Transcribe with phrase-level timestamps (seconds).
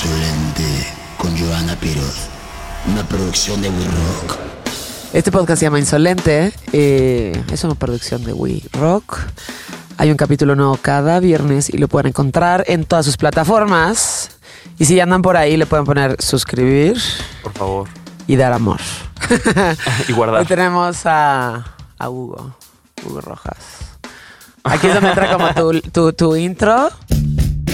[0.00, 2.28] Insolente con Joana Piroz.
[2.86, 4.36] Una producción de We Rock.
[5.12, 6.52] Este podcast se llama Insolente.
[6.72, 9.18] eh, es una producción de We Rock.
[9.96, 14.30] Hay un capítulo nuevo cada viernes y lo pueden encontrar en todas sus plataformas.
[14.78, 16.96] Y si andan por ahí, le pueden poner suscribir
[17.42, 17.88] Por favor.
[18.28, 18.78] y dar amor.
[20.08, 20.42] Y guardar.
[20.42, 22.54] Hoy tenemos a, a Hugo,
[23.04, 23.56] Hugo Rojas.
[24.62, 26.88] Aquí es donde entra como tu, tu, tu intro.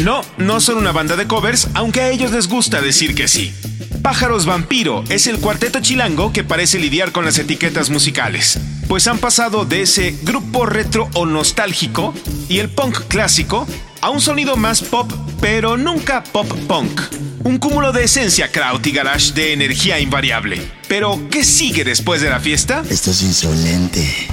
[0.02, 3.54] No, no son una banda de covers, aunque a ellos les gusta decir que sí.
[4.02, 9.18] Pájaros Vampiro es el cuarteto chilango que parece lidiar con las etiquetas musicales, pues han
[9.18, 12.12] pasado de ese grupo retro o nostálgico
[12.48, 13.66] y el punk clásico
[14.02, 17.00] a un sonido más pop, pero nunca pop punk.
[17.44, 20.60] Un cúmulo de esencia kraut y garage de energía invariable.
[20.88, 22.82] Pero, ¿qué sigue después de la fiesta?
[22.90, 24.28] Esto es insolente.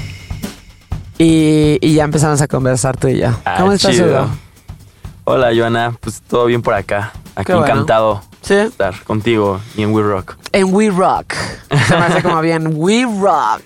[1.18, 3.38] Y, y ya empezamos a conversar tú y yo.
[3.46, 4.08] Ah, ¿Cómo estás, chido.
[4.26, 4.51] Hugo?
[5.34, 5.96] Hola, Joana.
[6.02, 7.14] Pues todo bien por acá.
[7.36, 7.66] Aquí bueno.
[7.66, 8.56] encantado Sí.
[8.56, 10.36] estar contigo y en We Rock.
[10.52, 11.34] En We Rock.
[11.88, 13.64] Se me hace como bien We Rock.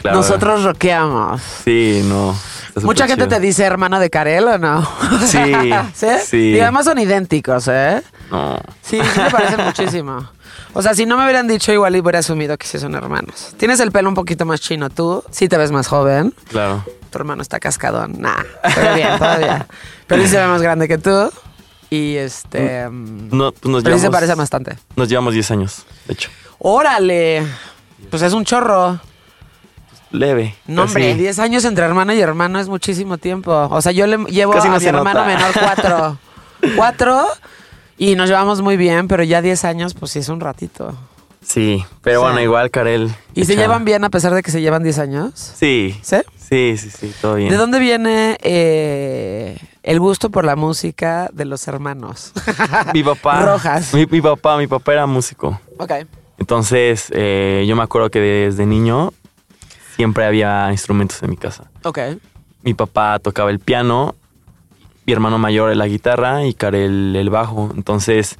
[0.00, 0.16] Claro.
[0.16, 1.42] Nosotros rockeamos.
[1.42, 2.34] Sí, no.
[2.82, 4.88] Mucha gente te dice hermano de Karel o no.
[5.26, 6.06] Sí, ¿Sí?
[6.24, 6.36] sí.
[6.56, 8.02] Y además son idénticos, ¿eh?
[8.30, 8.58] No.
[8.80, 10.26] Sí, sí me parecen muchísimo.
[10.78, 13.52] O sea, si no me hubieran dicho igual y hubiera asumido que sí son hermanos.
[13.56, 16.32] Tienes el pelo un poquito más chino tú, sí te ves más joven.
[16.50, 16.84] Claro.
[17.10, 18.14] Tu hermano está cascadón.
[18.20, 18.44] Nah,
[18.76, 19.66] ve bien todavía.
[20.06, 21.32] Pero sí se ve más grande que tú.
[21.90, 22.88] Y este...
[22.88, 24.78] mm, No, pues nos pero sí se llevamos, parece bastante.
[24.94, 26.30] Nos llevamos 10 años, de hecho.
[26.60, 27.44] ¡Órale!
[28.08, 29.00] Pues es un chorro.
[30.12, 30.54] Leve.
[30.68, 33.52] No, hombre, 10 años entre hermano y hermano es muchísimo tiempo.
[33.70, 35.26] O sea, yo le llevo Casi a no mi hermano nota.
[35.26, 36.18] menor cuatro.
[36.76, 37.26] cuatro
[37.98, 40.94] y nos llevamos muy bien, pero ya 10 años, pues sí es un ratito.
[41.42, 42.24] Sí, pero Sí.
[42.24, 43.10] bueno, igual, Karel.
[43.34, 45.32] ¿Y se llevan bien a pesar de que se llevan 10 años?
[45.34, 45.98] Sí.
[46.02, 46.16] ¿Sí?
[46.38, 47.50] Sí, sí, sí, todo bien.
[47.50, 52.32] ¿De dónde viene eh, el gusto por la música de los hermanos?
[52.94, 53.44] Mi papá.
[53.44, 53.92] Rojas.
[53.94, 55.60] Mi, mi papá, mi papá era músico.
[55.78, 55.92] ok.
[56.38, 59.12] Entonces, eh, yo me acuerdo que desde niño
[59.96, 61.64] siempre había instrumentos en mi casa.
[61.82, 61.98] Ok.
[62.62, 64.14] Mi papá tocaba el piano,
[65.08, 67.70] mi hermano mayor la guitarra y Karel el bajo.
[67.74, 68.38] Entonces,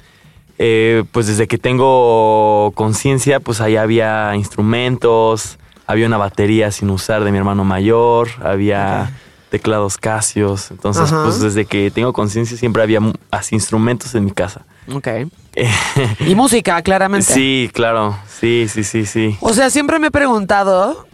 [0.59, 5.57] eh, pues desde que tengo conciencia, pues ahí había instrumentos,
[5.87, 9.09] había una batería sin usar de mi hermano mayor, había
[9.49, 10.69] teclados casios.
[10.69, 12.99] Entonces, pues desde que tengo conciencia siempre había
[13.31, 14.61] así instrumentos en mi casa.
[14.93, 15.07] Ok.
[16.27, 17.33] Y música, claramente.
[17.33, 18.15] Sí, claro.
[18.27, 19.35] Sí, sí, sí, sí.
[19.41, 21.07] O sea, siempre me he preguntado,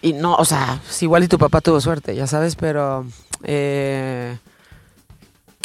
[0.00, 3.04] y no, o sea, igual y tu papá tuvo suerte, ya sabes, pero
[3.44, 4.38] eh,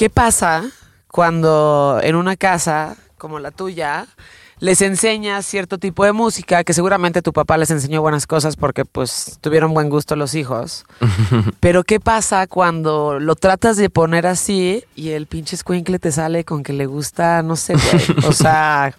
[0.01, 0.63] ¿qué pasa
[1.09, 4.07] cuando en una casa como la tuya
[4.59, 8.84] les enseñas cierto tipo de música que seguramente tu papá les enseñó buenas cosas porque
[8.84, 10.85] pues tuvieron buen gusto los hijos?
[11.59, 16.45] Pero ¿qué pasa cuando lo tratas de poner así y el pinche escuincle te sale
[16.45, 18.25] con que le gusta, no sé, güey?
[18.28, 18.95] O sea,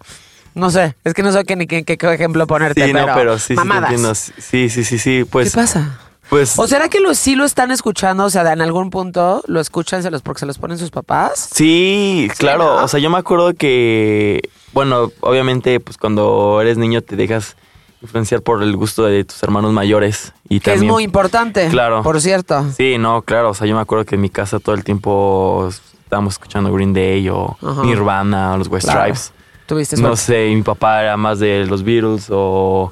[0.55, 3.15] no sé, es que no sé qué ni qué, qué ejemplo ponerte, Sí, pero, no,
[3.17, 4.33] pero sí, sí.
[4.39, 5.25] Sí, sí, sí, sí.
[5.29, 5.99] Pues, ¿Qué pasa?
[6.33, 8.25] Pues, ¿O será que lo, sí lo están escuchando?
[8.25, 11.51] O sea, en algún punto lo escuchan se los, porque se los ponen sus papás.
[11.53, 12.65] sí, claro.
[12.79, 12.85] ¿no?
[12.85, 14.41] O sea, yo me acuerdo que,
[14.73, 17.57] bueno, obviamente, pues cuando eres niño te dejas
[18.01, 20.87] influenciar por el gusto de tus hermanos mayores y Que también.
[20.87, 21.69] es muy importante.
[21.69, 22.03] Claro.
[22.03, 22.65] Por cierto.
[22.77, 23.51] Sí, no, claro.
[23.51, 25.69] O sea, yo me acuerdo que en mi casa todo el tiempo
[26.05, 27.83] estábamos escuchando Green Day o Ajá.
[27.85, 29.01] Nirvana o los West Claro.
[29.15, 29.33] Stripes.
[29.67, 30.49] Tuviste No suerte.
[30.49, 32.91] sé, mi papá era más de los Beatles o.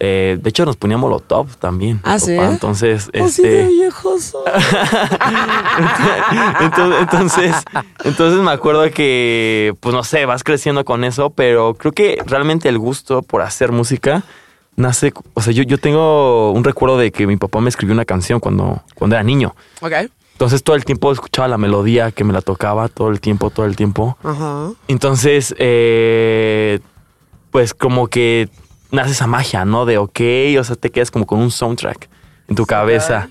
[0.00, 2.00] eh, de hecho, nos ponía Molotov también.
[2.04, 2.32] Ah, ¿sí?
[2.32, 3.66] Entonces, Así de este.
[3.68, 4.34] viejos.
[6.60, 7.56] entonces, entonces,
[8.04, 12.68] entonces me acuerdo que, pues no sé, vas creciendo con eso, pero creo que realmente
[12.68, 14.22] el gusto por hacer música
[14.76, 18.04] nace, o sea, yo, yo tengo un recuerdo de que mi papá me escribió una
[18.04, 19.54] canción cuando, cuando era niño.
[19.80, 19.92] ok.
[20.32, 23.66] Entonces todo el tiempo escuchaba la melodía que me la tocaba, todo el tiempo, todo
[23.66, 24.16] el tiempo.
[24.22, 24.70] Ajá.
[24.86, 26.78] Entonces, eh,
[27.50, 28.48] pues como que
[28.90, 29.84] nace esa magia, ¿no?
[29.86, 30.20] De ok,
[30.58, 32.08] o sea, te quedas como con un soundtrack
[32.48, 33.28] en tu cabeza.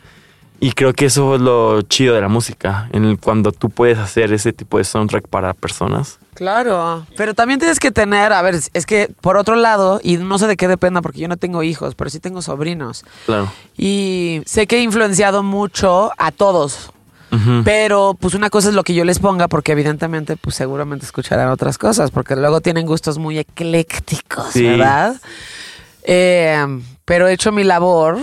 [0.59, 3.99] Y creo que eso es lo chido de la música, en el- cuando tú puedes
[3.99, 6.17] hacer ese tipo de soundtrack para personas.
[6.33, 10.37] Claro, pero también tienes que tener, a ver, es que por otro lado, y no
[10.39, 13.05] sé de qué dependa porque yo no tengo hijos, pero sí tengo sobrinos.
[13.27, 13.51] Claro.
[13.77, 16.91] Y sé que he influenciado mucho a todos.
[17.63, 21.49] Pero pues una cosa es lo que yo les ponga, porque evidentemente pues seguramente escucharán
[21.49, 24.63] otras cosas, porque luego tienen gustos muy eclécticos, Sí.
[24.63, 25.15] ¿verdad?
[26.03, 26.65] Eh,
[27.05, 28.19] pero he hecho mi labor,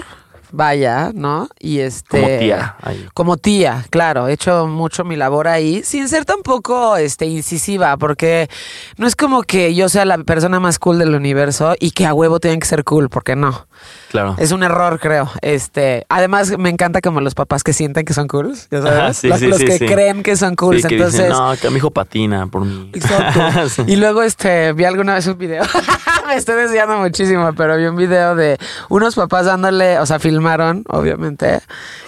[0.52, 1.48] vaya, ¿no?
[1.58, 2.20] Y este...
[2.20, 2.76] Como tía.
[2.82, 3.06] ahí.
[3.12, 8.48] Como tía, claro, he hecho mucho mi labor ahí, sin ser tampoco este, incisiva, porque
[8.96, 12.14] no es como que yo sea la persona más cool del universo y que a
[12.14, 13.66] huevo tienen que ser cool, porque no.
[14.10, 14.36] Claro.
[14.38, 15.31] Es un error, creo.
[15.40, 19.28] Este, además me encanta como los papás que sienten que son cool, ya sabes, sí,
[19.28, 20.81] los, sí, los sí, que creen que son cool.
[20.81, 22.90] Que entonces, dicen, no, que mi hijo patina por mí.
[22.94, 23.84] Exacto.
[23.86, 25.64] Y luego este vi alguna vez un video.
[26.26, 28.58] Me estoy desviando muchísimo, pero vi un video de
[28.88, 31.60] unos papás dándole, o sea, filmaron, obviamente,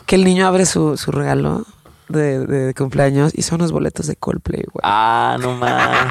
[0.07, 1.67] que el niño abre su, su regalo
[2.09, 4.83] de, de cumpleaños y son los boletos de Coldplay, güey.
[4.83, 6.07] Ah, no más.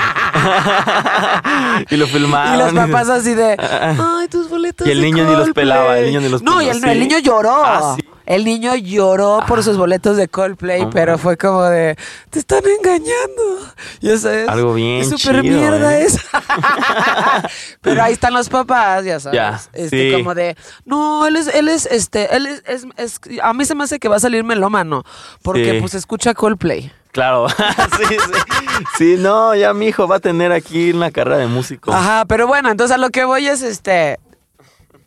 [1.91, 2.55] y lo filmaron.
[2.55, 5.53] y los papás así de, ay, tus boletos Y el de niño ni los Coldplay".
[5.65, 7.63] pelaba, el niño ni los No, y el, niño lloró.
[7.63, 8.05] Ah, sí.
[8.25, 11.95] El niño lloró por sus boletos de Coldplay, pero fue como de,
[12.29, 13.43] te están engañando.
[14.01, 14.47] Ya sabes.
[14.49, 16.03] Algo bien Es súper mierda ¿eh?
[16.05, 16.19] eso.
[17.81, 19.35] pero ahí están los papás, ya sabes.
[19.37, 20.17] Ya, este, sí.
[20.17, 20.55] como de,
[20.85, 23.99] no, él es, él es, este, él es, es- es- a mí se me hace
[23.99, 25.03] que va a salir melómano,
[25.41, 25.77] porque Sí.
[25.81, 26.91] pues escucha Coldplay.
[27.11, 27.47] Claro.
[27.97, 28.17] sí, sí.
[28.97, 31.93] Sí, no, ya mi hijo va a tener aquí una carrera de músico.
[31.93, 34.19] Ajá, pero bueno, entonces a lo que voy es este.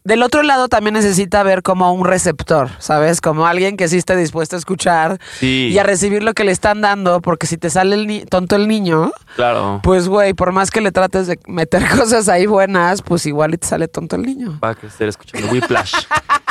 [0.04, 3.20] Del otro lado también necesita ver como un receptor, ¿sabes?
[3.20, 5.68] Como alguien que sí esté dispuesto a escuchar Sí.
[5.70, 8.56] y a recibir lo que le están dando, porque si te sale el ni- tonto
[8.56, 9.80] el niño, Claro.
[9.82, 13.58] pues güey, por más que le trates de meter cosas ahí buenas, pues igual y
[13.58, 14.58] te sale tonto el niño.
[14.64, 15.92] Va a crecer escuchando Whiplash.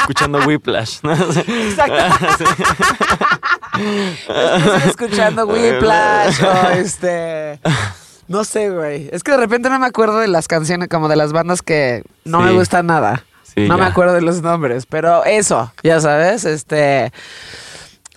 [0.02, 1.00] escuchando Whiplash.
[1.04, 2.26] Exacto.
[4.86, 7.60] Escuchando Whiplash o este.
[8.28, 9.10] No sé, güey.
[9.12, 12.04] Es que de repente no me acuerdo de las canciones, como de las bandas que
[12.26, 13.24] no me gustan nada.
[13.58, 17.12] Sí, no me acuerdo de los nombres, pero eso, ya sabes, este.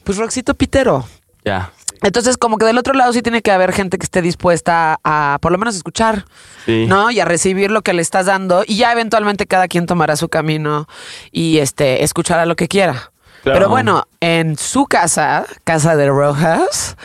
[0.05, 1.07] Pues Roxito Pitero.
[1.45, 1.73] Ya.
[2.03, 5.39] Entonces, como que del otro lado sí tiene que haber gente que esté dispuesta a,
[5.41, 6.27] por lo menos, escuchar,
[6.67, 6.87] Sí.
[6.87, 7.11] ¿no?
[7.11, 8.65] Y a recibir lo que le estás dando.
[8.67, 10.87] Y ya eventualmente cada quien tomará su camino
[11.33, 13.13] y este escuchará lo que quiera.
[13.43, 13.59] Claro.
[13.59, 16.97] Pero bueno, en su casa, casa de Rojas,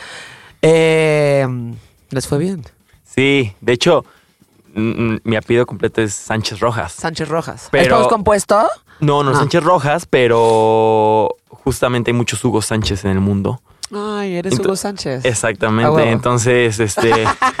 [0.62, 1.46] eh,
[2.10, 2.64] les fue bien.
[3.04, 4.04] Sí, de hecho,
[4.76, 6.92] mi apellido completo es Sánchez Rojas.
[6.92, 7.68] Sánchez Rojas.
[7.70, 8.68] Pero- ¿Estamos compuesto?
[9.00, 9.34] No, no.
[9.34, 13.60] Sánchez Rojas, pero justamente hay muchos Hugo Sánchez en el mundo.
[13.94, 15.24] Ay, eres Hugo Sánchez.
[15.24, 16.10] Exactamente.
[16.10, 17.12] Entonces, este,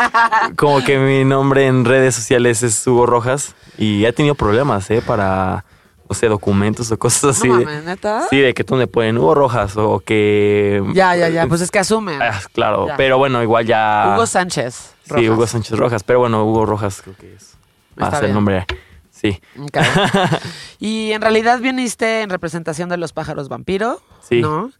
[0.56, 5.02] como que mi nombre en redes sociales es Hugo Rojas y he tenido problemas, ¿eh?
[5.06, 5.64] Para,
[6.08, 7.48] no sé, documentos o cosas así.
[7.48, 8.26] no de- mames, ¿neta?
[8.28, 10.82] sí, de que tú me ponen Hugo Rojas o que...
[10.94, 11.46] Ya, ya, ya.
[11.46, 12.20] Pues es que asumen.
[12.20, 12.96] Ah, claro, Ya.
[12.96, 14.12] pero bueno, igual ya...
[14.14, 14.94] Hugo Sánchez.
[15.14, 15.28] Sí.
[15.28, 17.54] Hugo Sánchez Rojas, pero bueno, Hugo Rojas creo que es
[17.96, 18.34] más Está el bien.
[18.34, 18.66] nombre.
[19.10, 19.78] Sí, Ok.
[20.78, 24.42] y en realidad viniste en representación de los pájaros vampiro, Sí.
[24.42, 24.70] ¿no?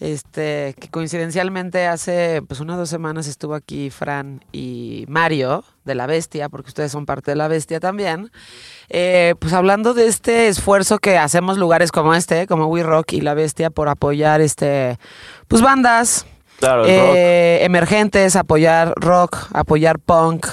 [0.00, 6.06] Este, que coincidencialmente hace pues unas dos semanas estuvo aquí Fran y Mario de La
[6.08, 8.32] Bestia, porque ustedes son parte de La Bestia también.
[8.88, 13.20] Eh, pues hablando de este esfuerzo que hacemos lugares como este, como We Rock y
[13.20, 14.98] La Bestia, por apoyar este,
[15.46, 16.26] pues bandas,
[16.64, 20.46] claro, eh, emergentes, apoyar rock, apoyar punk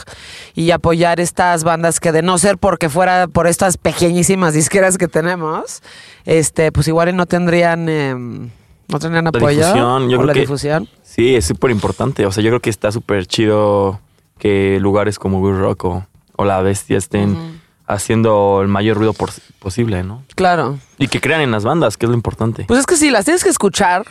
[0.54, 5.08] y apoyar estas bandas que de no ser porque fuera por estas pequeñísimas disqueras que
[5.08, 5.82] tenemos,
[6.26, 8.50] este, pues igual no tendrían, em,
[8.88, 10.90] no tendrían apoyo difusión, yo o creo la que- difusión.
[11.04, 12.26] Sí, es súper importante.
[12.26, 14.00] O sea, yo creo que está súper chido
[14.40, 16.06] que lugares como We Rock o,
[16.36, 20.24] o La Bestia estén haciendo el mayor ruido por- posible, ¿no?
[20.36, 20.80] Claro.
[20.98, 22.64] Y que crean en las bandas, que es lo importante.
[22.68, 24.06] Pues es que sí, las tienes que escuchar.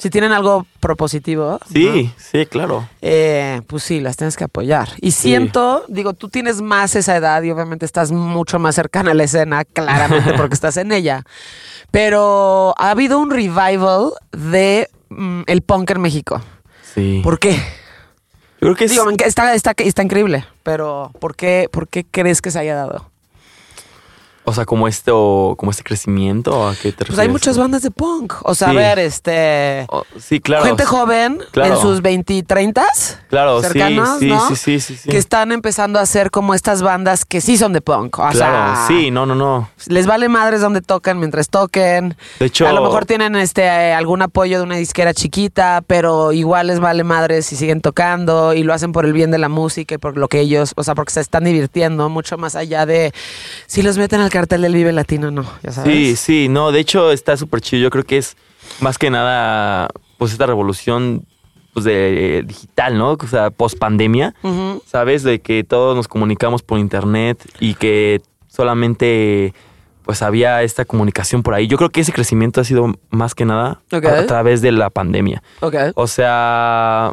[0.00, 1.44] Si tienen algo propositivo.
[1.44, 1.58] ¿no?
[1.70, 2.88] sí, sí, claro.
[3.02, 4.88] Eh, pues sí, las tienes que apoyar.
[5.02, 9.14] Y siento, digo, tú tienes más esa edad y obviamente estás mucho más cercana a
[9.14, 11.24] la escena, claramente porque estás en ella.
[11.90, 16.40] Pero ha habido un revival de mm, el punk en México.
[16.94, 17.20] Sí.
[17.22, 17.52] ¿Por qué?
[17.52, 17.60] Yo
[18.60, 22.58] creo que Digo, está, está, está increíble, pero ¿por qué, ¿por qué crees que se
[22.58, 23.09] haya dado?
[24.50, 27.32] O sea, como esto, como este crecimiento, ¿a qué te Pues hay refieres?
[27.32, 28.34] muchas bandas de punk.
[28.42, 28.76] O sea, a Sí.
[28.76, 29.86] ver, este...
[29.88, 30.64] Oh, sí, claro.
[30.66, 31.74] gente joven claro.
[31.74, 32.84] en sus 20 y 30
[33.28, 34.48] Claro, cercanos, sí, sí, ¿no?
[34.48, 35.08] sí, sí, sí, sí.
[35.08, 38.18] que están empezando a hacer como estas bandas que sí son de punk.
[38.18, 39.70] O claro, sea, sí, no, no, no.
[39.86, 42.16] les vale madres donde tocan mientras toquen.
[42.38, 46.32] De hecho, a lo mejor tienen este eh, algún apoyo de una disquera chiquita, pero
[46.32, 49.48] igual les vale madres y siguen tocando y lo hacen por el bien de la
[49.48, 52.86] música y por lo que ellos, o sea, porque se están divirtiendo mucho más allá
[52.86, 53.12] de
[53.66, 55.92] si los meten al cartel del Vive Latino, no, ya sabes.
[55.92, 57.82] Sí, sí, no, de hecho está súper chido.
[57.82, 58.36] Yo creo que es
[58.80, 61.26] más que nada, pues esta revolución
[61.74, 63.12] pues, de digital, ¿no?
[63.12, 64.34] O sea, post pandemia.
[64.86, 65.22] ¿sabes?
[65.24, 69.52] De que todos nos comunicamos por internet y que solamente
[70.04, 71.66] pues había esta comunicación por ahí.
[71.68, 75.42] Yo creo que ese crecimiento ha sido más que nada a, través de la pandemia.
[75.60, 75.74] Ok.
[75.94, 77.12] O sea,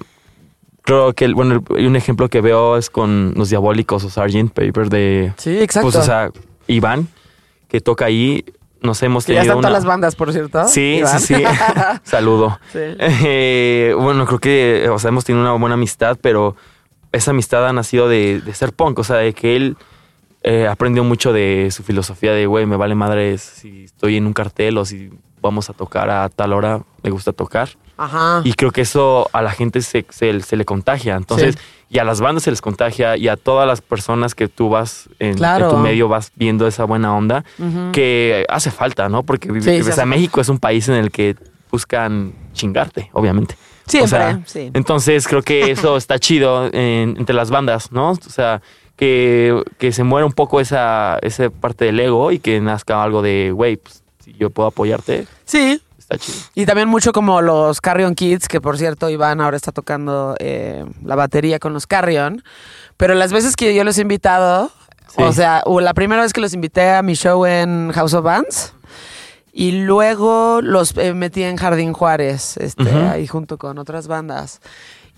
[0.81, 4.89] creo que, el- bueno, un ejemplo que veo es con los diabólicos o Sargent Paper
[4.89, 5.91] de, Sí, exacto.
[5.91, 6.31] pues, o sea,
[6.67, 7.07] Iván,
[7.67, 8.45] que toca ahí.
[8.79, 9.67] Nos hemos que ya tenido están una...
[9.69, 10.67] todas las bandas, por cierto.
[10.67, 11.19] Sí, Iván.
[11.19, 11.43] sí, sí.
[12.03, 12.59] Saludo.
[12.71, 12.79] Sí.
[12.79, 16.55] Eh, bueno, creo que, o sea, hemos tenido una buena amistad, pero
[17.11, 19.77] esa amistad ha nacido de, de ser punk, o sea, de que él
[20.43, 24.33] eh, aprendió mucho de su filosofía de, güey, me vale madre si estoy en un
[24.33, 25.09] cartel o si
[25.41, 27.69] vamos a tocar a tal hora, me gusta tocar.
[27.97, 28.41] Ajá.
[28.43, 31.15] Y creo que eso a la gente se, se- se le contagia.
[31.15, 31.61] Entonces, Sí.
[31.89, 35.07] Y a las bandas se les contagia y a todas las personas que tú vas
[35.19, 35.35] en,
[35.69, 37.43] tu medio vas viendo esa buena onda
[37.93, 39.23] que hace falta, ¿no?
[39.23, 41.35] Porque Sí, sí o sea, México es un país en el que
[41.71, 43.55] buscan chingarte, obviamente.
[43.85, 44.69] Siempre, O sea, sí.
[44.73, 48.11] Entonces creo que eso está chido en- entre las bandas, ¿no?
[48.11, 48.61] O sea,
[48.97, 53.21] que, que se muera un poco esa, esa parte del ego y que nazca algo
[53.21, 56.37] de, güey, pues, si yo puedo apoyarte, Sí, está chido.
[56.55, 60.85] Y también mucho como los Carrion Kids, que por cierto Iván ahora está tocando eh,
[61.03, 62.43] la batería con los Carrion.
[62.97, 64.71] Pero las veces que yo los he invitado,
[65.09, 65.21] Sí.
[65.23, 68.73] o sea, la primera vez que los invité a mi show en House of Bands
[69.53, 74.59] y luego los eh, metí en Jardín Juárez, este, ahí junto con otras bandas.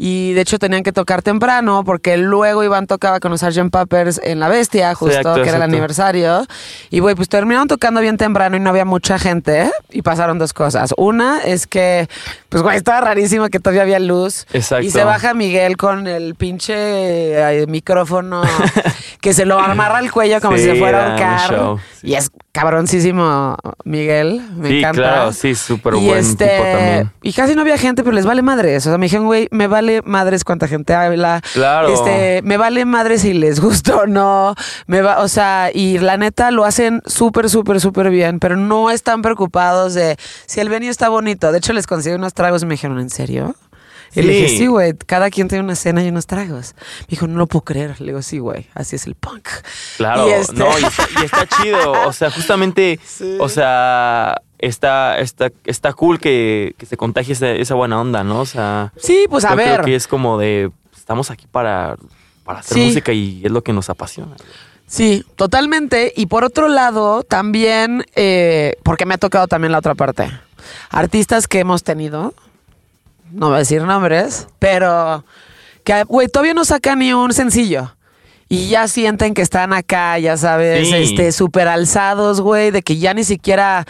[0.01, 3.69] Y de hecho tenían que tocar temprano porque luego Iván tocaba con los Sgt.
[3.69, 6.45] Peppers en La Bestia, justo, que era el aniversario.
[6.89, 9.69] Y güey, pues terminaron tocando bien temprano y no había mucha gente.
[9.91, 10.93] Y pasaron dos cosas.
[10.95, 12.07] Una es que,
[12.47, 14.47] pues güey, estaba rarísimo que todavía había luz.
[14.53, 14.85] Exacto.
[14.85, 18.41] Y se baja Miguel con el pinche eh, micrófono
[19.21, 21.77] que se lo amarra al cuello como Sí, si se fuera a ahorcar.
[22.03, 24.41] Y es cabroncísimo Miguel.
[24.55, 25.01] Me sí, encanta.
[25.01, 27.11] claro, sí, súper Y buen este, tipo también.
[27.21, 28.85] Y casi no había gente, pero les vale madres.
[28.85, 31.41] O sea, me dijeron, güey, me vale madres cuánta gente habla.
[31.53, 31.89] Claro.
[31.89, 34.55] Este, me vale madres si les gusta o no.
[34.87, 38.89] Me va, o sea, y la neta lo hacen súper, súper, súper bien, pero no
[38.91, 41.51] están preocupados de si el venue está bonito.
[41.51, 43.55] De hecho, les conseguí unos tragos y me dijeron, ¿en serio?
[44.15, 46.73] Y le dije, sí, güey, cada quien tiene una cena y unos tragos.
[47.01, 47.99] Me dijo, no lo puedo creer.
[48.01, 49.47] Le digo, sí, güey, así es el punk.
[49.97, 51.91] Claro, Y este- no, y está, y está chido.
[52.07, 52.99] O sea, justamente,
[53.39, 58.39] o sea, está, está, está cool que, que se contagie esa, esa buena onda, ¿no?
[58.41, 59.73] O sea, Sí, pues a ver.
[59.75, 61.95] creo que es como de, estamos aquí para,
[62.43, 62.85] para hacer Sí.
[62.87, 64.35] música y es lo que nos apasiona.
[64.87, 66.13] Sí, totalmente.
[66.15, 70.31] Y por otro lado, también, eh, porque me ha tocado también la otra parte.
[70.89, 72.33] Artistas que hemos tenido,
[73.31, 75.23] no voy a decir nombres, pero
[75.83, 77.93] que, güey, todavía no sacan ni un sencillo.
[78.51, 80.95] Y ya sienten que están acá, ya sabes, Sí.
[80.95, 83.85] este, súper alzados, güey, de que ya ni siquiera,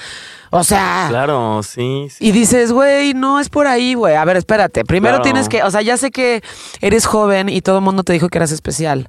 [0.50, 1.06] o sea...
[1.10, 2.18] Claro, sí, sí.
[2.28, 4.16] Y dices, güey, no es por ahí, güey.
[4.16, 4.84] A ver, espérate.
[4.84, 5.24] Primero Claro.
[5.24, 6.44] tienes que, o sea, ya sé que
[6.82, 9.08] eres joven y todo el mundo te dijo que eras especial,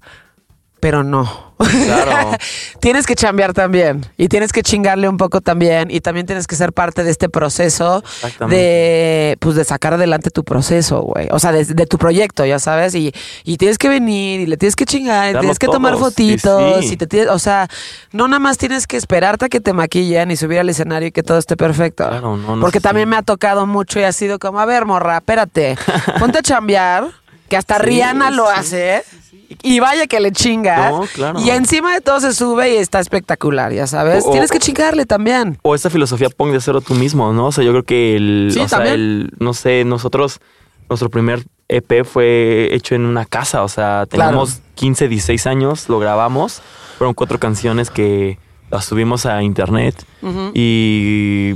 [0.81, 1.51] pero no.
[1.69, 2.39] Claro.
[2.81, 6.57] tienes que chambear también y tienes que chingarle un poco también y también tienes que
[6.57, 8.03] ser parte de este proceso
[8.49, 11.29] de, pues, de sacar adelante tu proceso, güey.
[11.31, 12.95] O sea, de, de tu proyecto, ya sabes.
[12.95, 13.13] Y,
[13.45, 16.89] y tienes que venir y le tienes que chingar y tienes que tomar fotitos sí,
[16.89, 16.95] sí.
[16.95, 17.69] y te tienes, o sea,
[18.13, 21.13] no nada más tienes que esperarte a que te maquillen y subir al escenario y
[21.13, 22.09] que todo esté perfecto.
[22.09, 23.11] Claro, no, no Porque también sí.
[23.11, 25.77] me ha tocado mucho y ha sido como, a ver, morra, espérate,
[26.19, 27.09] ponte a chambear,
[27.51, 29.03] que hasta Sí, Rihanna lo sí, hace.
[29.63, 30.91] Y vaya que le chingas.
[30.93, 31.41] No, claro.
[31.41, 34.25] Y encima de todo se sube y está espectacular, ya sabes.
[34.25, 35.59] O- Tienes que chingarle también.
[35.63, 37.47] O esa filosofía punk de hacerlo tú mismo, ¿no?
[37.49, 40.41] O sea, yo creo que el, Sí, o sea, el, no sé, nosotros,
[40.89, 45.99] nuestro primer EP fue hecho en una casa, o sea, teníamos 15, 16 años, lo
[45.99, 46.63] grabamos,
[46.97, 48.39] fueron cuatro canciones que
[48.71, 50.05] las subimos a internet
[50.55, 51.55] y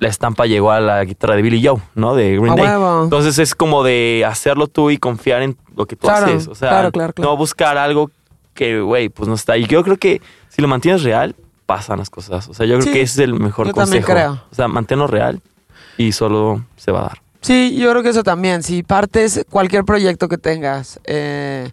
[0.00, 2.14] la estampa llegó a la guitarra de Billy Joe, ¿no?
[2.16, 2.66] De Green Day.
[3.04, 6.54] Entonces es como de hacerlo tú y confiar en lo que tú Claro, haces, o
[6.54, 7.30] sea, claro, claro, claro.
[7.30, 8.10] no buscar algo
[8.54, 9.56] que, güey, pues no está.
[9.56, 12.48] Y yo creo que si lo mantienes real, pasan las cosas.
[12.48, 14.18] O sea, yo creo que ese es el mejor yo también consejo.
[14.32, 14.42] creo.
[14.50, 15.40] O sea, manténlo real
[15.96, 17.22] y solo se va a dar.
[17.42, 18.62] Sí, yo creo que eso también.
[18.62, 21.70] Si partes cualquier proyecto que tengas eh,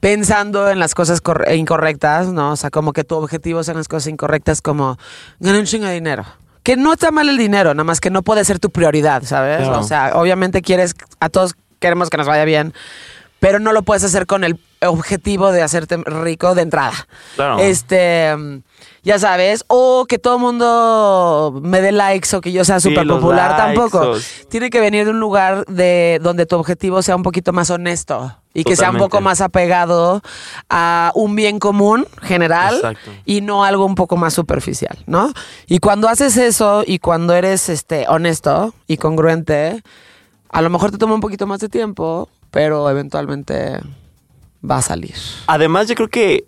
[0.00, 2.52] pensando en las cosas cor- incorrectas, ¿no?
[2.52, 4.98] O sea, como que tu objetivo sean las cosas incorrectas, como
[5.38, 6.24] ganar un chingo de dinero.
[6.62, 9.58] Que no está mal el dinero, nada más que no puede ser tu prioridad, ¿sabes?
[9.58, 9.80] Claro.
[9.80, 12.74] O sea, obviamente quieres, a todos queremos que nos vaya bien,
[13.38, 17.06] pero no lo puedes hacer con el objetivo de hacerte rico de entrada.
[17.36, 17.58] Claro.
[17.58, 18.36] Este,
[19.02, 22.88] ya sabes, o que todo el mundo me dé likes o que yo sea Sí,
[22.90, 24.14] súper los popular tampoco.
[24.48, 28.36] Tiene que venir de un lugar de donde tu objetivo sea un poquito más honesto
[28.52, 29.10] y que sea un Totalmente.
[29.16, 30.22] poco más apegado
[30.68, 33.10] a un bien común general Exacto.
[33.24, 35.32] y no algo un poco más superficial, ¿no?
[35.66, 39.82] Y cuando haces eso y cuando eres este honesto y congruente,
[40.50, 43.78] a lo mejor te toma un poquito más de tiempo, pero eventualmente
[44.68, 45.14] va a salir.
[45.46, 46.44] Además, yo creo que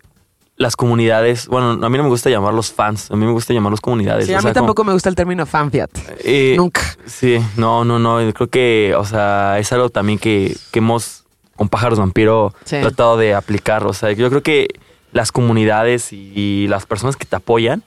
[0.63, 3.81] las comunidades, bueno, a mí no me gusta llamarlos fans, a mí me gusta llamarlos
[3.81, 4.25] comunidades.
[4.25, 6.01] Sí, a mí sea, como- tampoco me gusta el término fan, fíjate.
[6.23, 6.81] Eh, Nunca.
[7.05, 8.17] Sí, no, no, no.
[8.33, 12.77] Creo que, o sea, es algo también que, que hemos, con Pájaros Vampiro, Sí.
[12.81, 13.85] tratado de aplicar.
[13.85, 14.69] O sea, yo creo que
[15.11, 17.83] las comunidades y, y las personas que te apoyan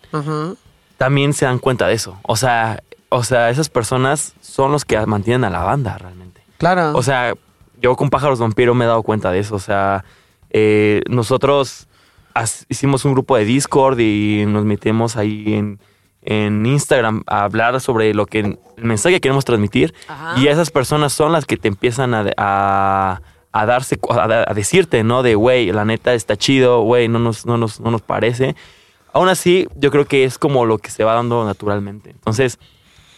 [0.97, 2.19] también se dan cuenta de eso.
[2.23, 6.41] O sea, o sea, esas personas son los que mantienen a la banda realmente.
[6.59, 6.93] Claro.
[6.97, 7.35] O sea,
[7.81, 9.55] yo con Pájaros Vampiro me he dado cuenta de eso.
[9.57, 10.05] O sea,
[10.51, 11.87] eh, nosotros
[12.69, 15.81] hicimos un grupo de Discord y nos metemos ahí en,
[16.23, 19.95] en Instagram a hablar sobre lo que el mensaje que queremos transmitir.
[20.09, 20.39] Ajá.
[20.41, 25.23] Y esas personas son las que te empiezan a, a, a darse, a decirte, ¿no?
[25.23, 28.55] De, güey, la neta está chido, güey, no nos, no, nos, no nos parece.
[29.13, 32.11] Aún así, yo creo que es como lo que se va dando naturalmente.
[32.11, 32.59] Entonces,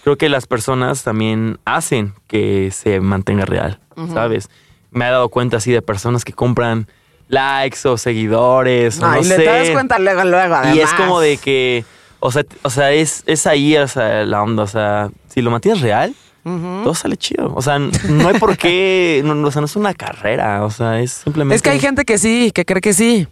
[0.04, 3.80] creo que las personas también hacen que se mantenga real,
[4.14, 4.48] ¿sabes?
[4.90, 6.86] Me he dado cuenta así de personas que compran
[7.28, 9.42] likes o seguidores, o No, no y le sé.
[9.42, 10.76] te das cuenta luego, luego, además.
[10.76, 11.84] Y es como de que,
[12.20, 14.62] o sea, o sea es, es ahí o sea, la onda.
[14.62, 17.52] O sea, si lo mantienes real, todo sale chido.
[17.54, 20.64] O sea, no hay por qué, no, o sea, no es una carrera.
[20.64, 21.56] O sea, es simplemente.
[21.56, 23.28] Es que hay gente que sí, que cree que sí.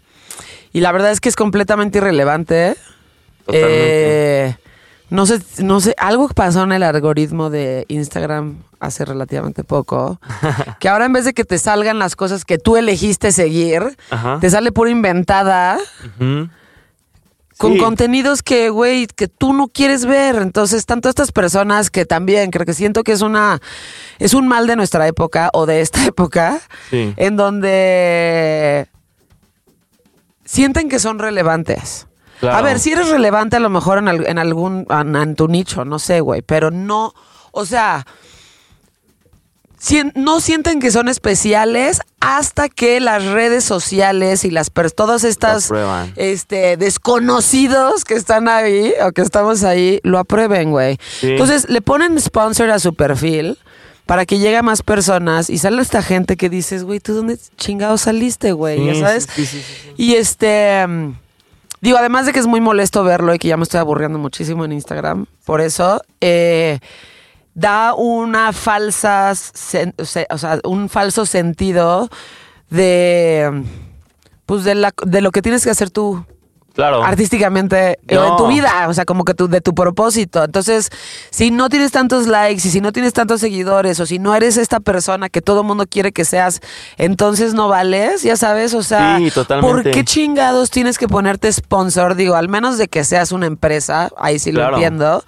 [0.73, 2.69] Y la verdad es que es completamente irrelevante.
[2.69, 2.77] ¿eh?
[3.47, 4.47] Totalmente.
[4.49, 4.57] Eh,
[5.11, 10.21] no sé, no sé, algo pasó en el algoritmo de Instagram hace relativamente poco,
[10.81, 14.39] que ahora en vez de que te salgan las cosas que tú elegiste seguir, Ajá.
[14.41, 15.79] te sale pura inventada
[17.59, 17.79] con Sí.
[17.79, 20.37] contenidos que, güey, que tú no quieres ver.
[20.37, 23.61] Entonces, tanto estas personas que también creo que siento que es una
[24.19, 26.61] es un mal de nuestra época o de esta época
[26.91, 27.15] Sí.
[27.17, 28.89] en donde
[30.45, 32.07] sienten que son relevantes.
[32.41, 32.57] Claro.
[32.59, 35.49] A ver, si eres relevante a lo mejor en, al- en algún en, en tu
[35.49, 37.15] nicho, no sé, güey, pero no,
[37.53, 38.07] o sea,
[39.79, 45.71] sien- no sienten que son especiales hasta que las redes sociales y las todas estas
[46.17, 50.99] este desconocidos que están ahí o que estamos ahí lo aprueben, güey.
[51.21, 51.31] Sí.
[51.33, 53.59] Entonces le ponen sponsor a su perfil
[54.07, 57.39] para que llegue a más personas y sale esta gente que dices, güey, ¿tú dónde
[57.57, 58.79] chingados saliste, güey?
[58.79, 59.29] Sí, ya sabes.
[59.35, 59.63] sí.
[59.97, 60.85] Y este.
[61.81, 64.65] Digo, además de que es muy molesto verlo y que ya me estoy aburriendo muchísimo
[64.65, 66.81] en Instagram, por eso, eh,
[67.55, 69.33] da una falsa.
[69.99, 70.05] o
[70.39, 72.09] sea, un falso sentido
[72.71, 73.65] de.
[74.47, 76.25] Pues de, la, de lo que tienes que hacer tú
[76.77, 77.03] Claro.
[77.03, 78.27] artísticamente o No.
[78.29, 80.45] en tu vida, o sea, como que tu, de tu propósito.
[80.45, 80.91] Entonces,
[81.31, 84.57] si no tienes tantos likes y si no tienes tantos seguidores o si no eres
[84.59, 86.61] esta persona que todo mundo quiere que seas,
[86.99, 89.83] entonces no vales, ya sabes, o sea, Sí, totalmente.
[89.85, 92.15] ¿por qué chingados tienes que ponerte sponsor?
[92.15, 95.25] Digo, al menos de que seas una empresa, ahí sí lo entiendo,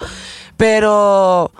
[0.58, 1.50] pero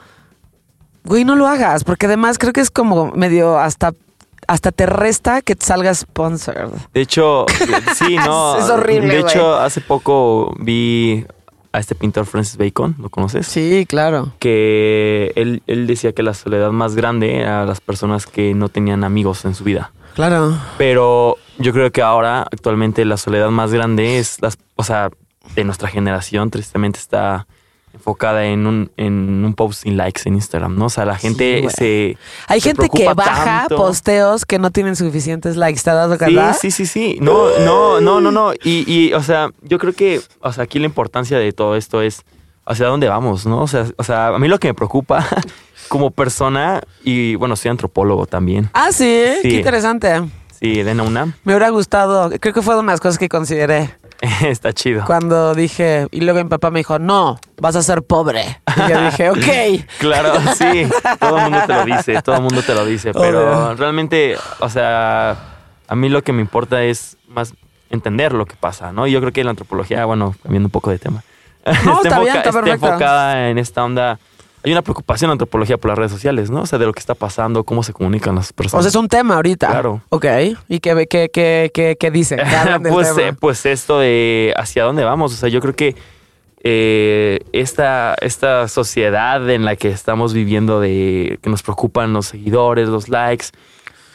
[1.04, 3.92] güey, no lo hagas, porque además creo que es como medio hasta
[4.48, 6.70] hasta te resta que salgas sponsored.
[6.92, 7.46] De hecho,
[7.94, 8.58] sí, no.
[8.58, 11.24] Es horrible, De hecho, hace poco vi
[11.70, 13.46] a este pintor Francis Bacon, ¿lo conoces?
[13.46, 14.32] Sí, claro.
[14.38, 19.04] Que él, él decía que la soledad más grande era las personas que no tenían
[19.04, 19.92] amigos en su vida.
[20.14, 20.58] Claro.
[20.78, 25.10] Pero yo creo que ahora, actualmente, la soledad más grande es las, o sea,
[25.54, 27.46] de nuestra generación, tristemente está
[27.94, 30.86] enfocada en un, en un post sin likes en Instagram, ¿no?
[30.86, 32.16] O sea, la gente se.
[32.46, 33.76] Hay se gente que baja tanto.
[33.76, 35.80] posteos que no tienen suficientes likes.
[35.82, 36.52] ¿Te dado Sí, cuenta?
[36.54, 37.18] sí, sí, sí.
[37.20, 38.52] No, no, no, no, no.
[38.62, 42.02] Y, y, o sea, yo creo que, o sea, aquí la importancia de todo esto
[42.02, 42.22] es
[42.66, 43.62] hacia dónde vamos, ¿no?
[43.62, 45.26] O sea, o sea, a mí lo que me preocupa
[45.88, 48.68] como persona, y bueno, soy antropólogo también.
[48.74, 49.48] Ah, sí, Sí.
[49.48, 50.22] qué interesante.
[50.60, 51.34] Sí, de la UNAM.
[51.44, 53.90] Me hubiera gustado, creo que fue de unas cosas que consideré
[54.42, 55.04] Está chido.
[55.06, 58.60] cuando dije, y luego mi papá me dijo, no, vas a ser pobre.
[58.76, 59.84] Y yo dije, ok.
[59.98, 60.88] Claro, sí,
[61.20, 64.68] todo el mundo te lo dice, todo el mundo te lo dice, pero realmente, o
[64.68, 65.36] sea,
[65.86, 67.54] a mí lo que me importa es más
[67.90, 69.06] entender lo que pasa, ¿no?
[69.06, 71.22] Y yo creo que la antropología, bueno, cambiando un poco de tema,
[71.84, 72.86] No, está bien, está perfecto.
[72.86, 74.18] enfocada en esta onda.
[74.64, 76.62] Hay una preocupación en antropología por las redes sociales, ¿no?
[76.62, 78.84] O sea, de lo que está pasando, cómo se comunican las O personas.
[78.84, 79.68] sea, es un tema ahorita.
[79.68, 80.02] Claro.
[80.08, 80.24] Ok.
[80.68, 82.38] ¿Y qué, qué, qué, qué, qué dicen?
[82.38, 85.32] ¿Qué hablan del pues, eh, pues esto de hacia dónde vamos.
[85.32, 85.94] O sea, yo creo que
[86.64, 92.88] eh, esta, esta sociedad en la que estamos viviendo de que nos preocupan los seguidores,
[92.88, 93.46] los likes,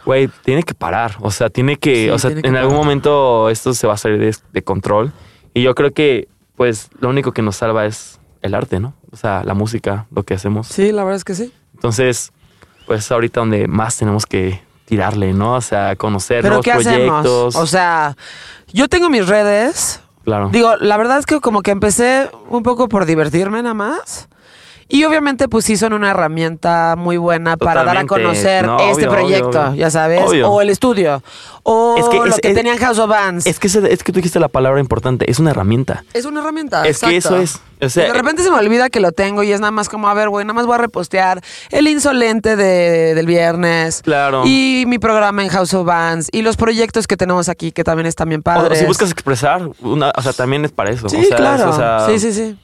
[0.06, 1.16] güey, tiene que parar.
[1.22, 2.72] O sea, tiene que, Sí, o sea, en algún parar.
[2.72, 5.14] momento esto se va a salir de, de control.
[5.54, 6.28] Y yo creo que,
[6.58, 8.94] pues, lo único que nos salva es el arte, ¿no?
[9.12, 10.68] O sea, la música, lo que hacemos.
[10.68, 11.52] Sí, la verdad es que sí.
[11.74, 12.32] Entonces,
[12.86, 15.56] pues ahorita donde más tenemos que tirarle, ¿no?
[15.56, 17.22] O sea, conocer Pero nuevos ¿qué hacemos?
[17.24, 17.56] proyectos.
[17.56, 18.16] O sea,
[18.72, 20.50] yo tengo mis redes, claro.
[20.52, 24.28] Digo, la verdad es que como que empecé un poco por divertirme nada más.
[24.90, 29.08] Y obviamente pues sí son una herramienta muy buena para dar a conocer No, este
[29.08, 29.76] obvio, proyecto, obvio, obvio.
[29.76, 31.24] ya sabes, o el estudio,
[31.64, 33.46] o Es que lo es- que es- tenían House of Bands.
[33.46, 36.04] Es que, es que tú dijiste la palabra importante, es una herramienta.
[36.14, 36.86] Es una herramienta.
[36.88, 37.60] Es que eso es.
[37.82, 39.90] O sea, Y de repente se me olvida que lo tengo y es nada más
[39.90, 44.02] como, a ver, güey, nada más voy a repostear el insolente de- del viernes.
[44.04, 44.44] Claro.
[44.46, 48.06] Y mi programa en House of Bands y los proyectos que tenemos aquí que también
[48.06, 48.80] están bien o- padres.
[48.80, 51.10] si buscas expresar, una, o sea, también es para eso.
[51.10, 51.64] Sí, o sea, claro.
[51.70, 52.58] es- o sea, sí, sí, sí.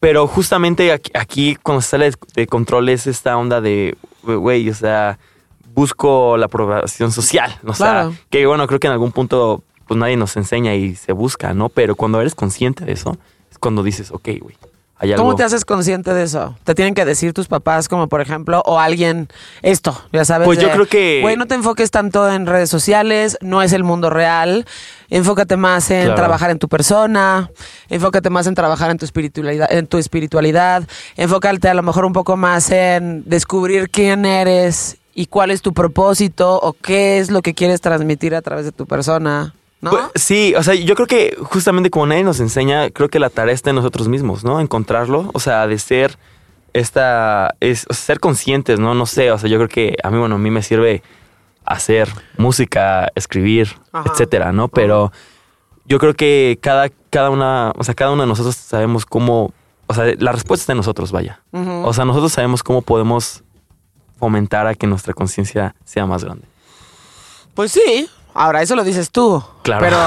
[0.00, 4.74] Pero justamente aquí, aquí cuando se sale de, control es esta onda de, güey, o
[4.74, 5.18] sea,
[5.74, 7.58] busco la aprobación social.
[7.66, 8.14] O sea, Claro.
[8.30, 11.68] que bueno, creo que en algún punto pues nadie nos enseña y se busca, ¿no?
[11.70, 13.16] Pero cuando eres consciente de eso,
[13.50, 14.56] es cuando dices, ok, güey,
[14.98, 15.24] hay algo.
[15.24, 16.56] ¿Cómo te haces consciente de eso?
[16.64, 19.28] Te tienen que decir tus papás, como por ejemplo, o alguien,
[19.62, 20.46] esto, ya sabes.
[20.46, 23.84] Pues yo creo que- Güey, no te enfoques tanto en redes sociales, no es el
[23.84, 24.66] mundo real.
[25.10, 26.16] Enfócate más en Claro.
[26.16, 27.50] trabajar en tu persona,
[27.88, 30.82] enfócate más en trabajar en tu espiritualidad, en tu espiritualidad,
[31.16, 35.72] enfócate a lo mejor un poco más en descubrir quién eres y cuál es tu
[35.72, 39.90] propósito o qué es lo que quieres transmitir a través de tu persona, ¿no?
[39.90, 43.30] Pues, sí, o sea, yo creo que justamente como nadie nos enseña, creo que la
[43.30, 44.60] tarea está en nosotros mismos, ¿no?
[44.60, 46.18] Encontrarlo, o sea, de ser
[46.72, 48.94] esta, es o sea, ser conscientes, ¿no?
[48.94, 51.02] No sé, o sea, yo creo que a mí, bueno, a mí me sirve
[51.64, 54.10] hacer música, escribir, Ajá.
[54.10, 54.68] etcétera, ¿no?
[54.68, 55.12] Pero
[55.84, 59.52] yo creo que cada, cada una, o sea, cada uno de nosotros sabemos cómo,
[59.86, 61.40] o sea, la respuesta está en nosotros, vaya.
[61.52, 63.42] O sea, nosotros sabemos cómo podemos
[64.18, 66.46] fomentar a que nuestra conciencia sea más grande.
[67.54, 68.08] Pues sí,
[68.38, 69.42] ahora eso lo dices tú.
[69.62, 69.84] Claro.
[69.84, 69.98] Pero,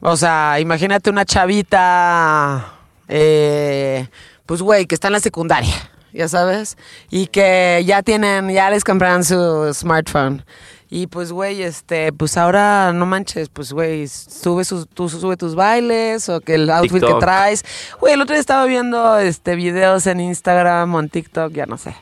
[0.00, 2.72] o sea, imagínate una chavita,
[3.08, 4.08] eh,
[4.46, 5.74] pues güey, que está en la secundaria,
[6.12, 6.76] ya sabes,
[7.10, 10.44] y que ya tienen, ya les compraron su smartphone.
[10.88, 15.56] Y pues, güey, este, pues ahora no manches, pues, güey, sube sus, tú sube tus
[15.56, 17.64] bailes o que el outfit que traes.
[17.98, 21.76] Güey, el otro día estaba viendo este videos en Instagram o en TikTok, ya no
[21.76, 21.96] sé.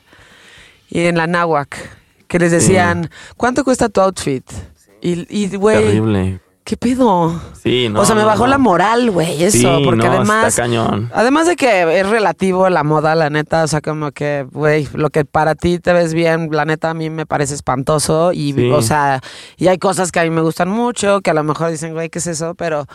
[0.91, 1.79] Y en la náhuac,
[2.29, 4.45] que les decían, ¿cuánto cuesta tu outfit?
[5.05, 6.41] Y, y, güey, Terrible.
[6.65, 7.39] ¿Qué pedo?
[7.63, 8.01] Sí, no.
[8.01, 8.51] o sea, me no, bajó no.
[8.51, 10.49] la moral, güey, eso, Sí, porque no, además...
[10.49, 11.11] está cañón.
[11.15, 15.11] Además de que es relativo la moda, la neta, o sea, como que, güey, lo
[15.11, 18.71] que para ti te ves bien, la neta a mí me parece espantoso y, Sí.
[18.71, 19.21] o sea,
[19.57, 22.09] y hay cosas que a mí me gustan mucho, que a lo mejor dicen, güey,
[22.09, 22.55] ¿qué es eso?
[22.55, 22.87] Pero,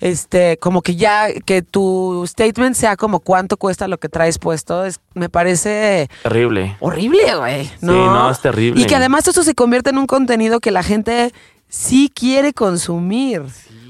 [0.00, 4.84] este, como que ya, que tu statement sea como cuánto cuesta lo que traes puesto,
[4.84, 6.76] es, me parece Terrible.
[6.80, 7.70] horrible, güey.
[7.80, 7.92] ¿no?
[8.12, 8.80] no, es terrible.
[8.82, 11.32] Y que además esto se convierte en un contenido que la gente
[11.72, 13.42] sí quiere consumir.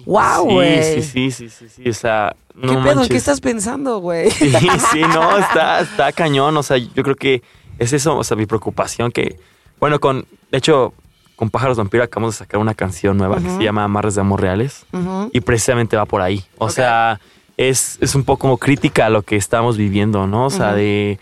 [0.06, 0.82] wow, Sí, güey.
[0.82, 2.78] sí, sí, sí, sí, sí, o sea, ¿Qué no pedo?
[2.78, 3.08] ¿En manches.
[3.08, 4.30] qué estás pensando, güey?
[4.30, 4.52] Sí,
[4.92, 7.42] sí, no, está, está cañón, o sea, yo creo que
[7.78, 9.36] es eso, o sea, mi preocupación que,
[9.80, 10.94] bueno, con, de hecho,
[11.34, 14.40] con Pájaros Vampiro acabamos de sacar una canción nueva que se llama Amarres de Amor
[14.40, 14.86] Reales
[15.32, 17.18] y precisamente va por ahí, o sea,
[17.56, 20.46] es, es un poco como crítica a lo que estamos viviendo, ¿no?
[20.46, 21.18] O sea, de...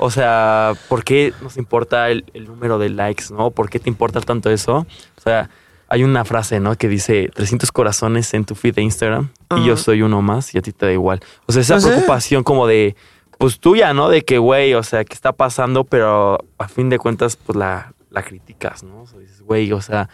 [0.00, 3.50] O sea, ¿por qué nos importa el, el número de likes, no?
[3.50, 4.86] ¿Por qué te importa tanto eso?
[5.16, 5.50] O sea,
[5.88, 6.76] hay una frase, ¿no?
[6.76, 10.58] Que dice 300 corazones en tu feed de Instagram y yo soy uno más y
[10.58, 11.20] a ti te da igual.
[11.46, 11.86] O sea, esa sí.
[11.86, 12.94] preocupación como de,
[13.38, 14.10] pues tuya, ¿no?
[14.10, 15.84] De que, güey, o sea, ¿qué está pasando?
[15.84, 19.02] Pero a fin de cuentas, pues la, la criticas, ¿no?
[19.02, 20.10] O sea, dices, güey, o sea,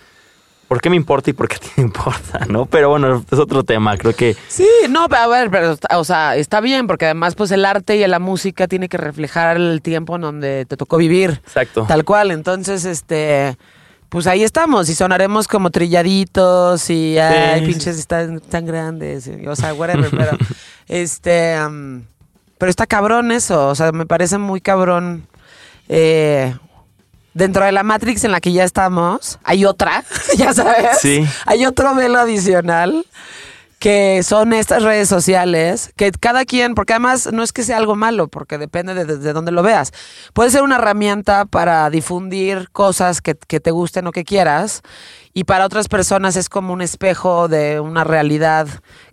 [0.68, 2.66] ¿por qué me importa y por qué te importa, no?
[2.66, 4.36] Pero bueno, es otro tema, creo que...
[4.46, 7.96] Sí, no, pero a ver, pero, o sea, está bien, porque además, pues el arte
[7.96, 11.40] y la música tiene que reflejar el tiempo en donde te tocó vivir.
[11.44, 11.84] Exacto.
[11.88, 12.30] Tal cual.
[12.30, 13.56] Entonces, este.
[14.14, 17.66] Pues ahí estamos, y sonaremos como trilladitos, y ay, Sí.
[17.66, 20.38] pinches están tan grandes, y, o sea, whatever, pero
[20.88, 21.56] este,
[22.56, 25.26] pero está cabrón eso, o sea, me parece muy cabrón.
[25.88, 26.54] eh,
[27.34, 30.04] dentro de la Matrix en la que ya estamos, hay otra,
[30.38, 31.26] ya sabes, Sí.
[31.46, 33.04] hay otro velo adicional
[33.84, 37.96] que son estas redes sociales, que cada quien, porque además no es que sea algo
[37.96, 39.92] malo, porque depende de, de dónde lo veas.
[40.32, 44.80] Puede ser una herramienta para difundir cosas que, que te gusten o que quieras,
[45.34, 48.68] y para otras personas es como un espejo de una realidad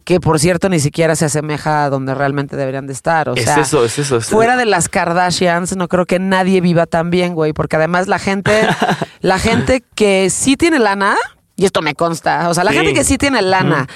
[0.05, 3.27] que, por cierto, ni siquiera se asemeja a donde realmente deberían de estar.
[3.27, 4.15] O es sea, eso, es eso.
[4.19, 8.07] es- Fuera de las Kardashians, no creo que nadie viva tan bien, güey, porque además
[8.07, 8.61] la gente,
[9.19, 11.17] la gente que sí tiene lana,
[11.57, 12.77] y esto me consta, o sea, la Sí.
[12.77, 13.89] gente que sí tiene lana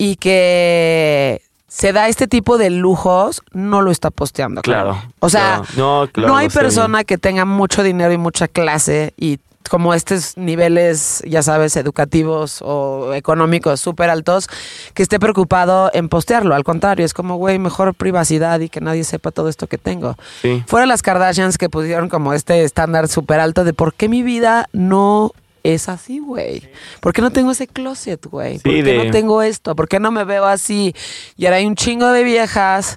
[0.00, 4.62] y que se da este tipo de lujos, no lo está posteando.
[4.62, 4.98] Claro.
[5.18, 5.66] O sea, claro.
[5.76, 10.38] no, claro, no hay persona que tenga mucho dinero y mucha clase y como estos
[10.38, 14.48] niveles, ya sabes, educativos o económicos súper altos,
[14.94, 16.54] que esté preocupado en postearlo.
[16.54, 20.16] Al contrario, es como, güey, mejor privacidad y que nadie sepa todo esto que tengo.
[20.40, 20.64] Sí.
[20.66, 24.66] Fuera las Kardashians que pusieron como este estándar súper alto de por qué mi vida
[24.72, 25.32] no
[25.62, 26.62] es así, güey.
[27.00, 28.58] ¿Por qué no tengo ese closet, güey?
[28.58, 29.74] ¿Por Sí, qué de- no tengo esto?
[29.76, 30.94] ¿Por qué no me veo así?
[31.36, 32.96] Y ahora hay un chingo de viejas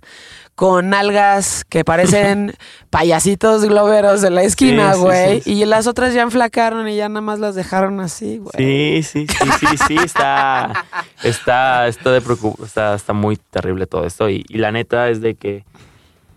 [0.56, 2.54] con nalgas que parecen
[2.92, 5.38] payasitos globeros de la esquina, güey.
[5.42, 5.54] sí, sí.
[5.62, 9.02] Y las otras ya enflacaron y ya nada más las dejaron así, güey.
[9.04, 10.86] Sí, sí, sí, sí, sí, está,
[11.24, 15.22] está, está de preocup- está, está muy terrible todo esto y, y la neta es
[15.22, 15.66] de que,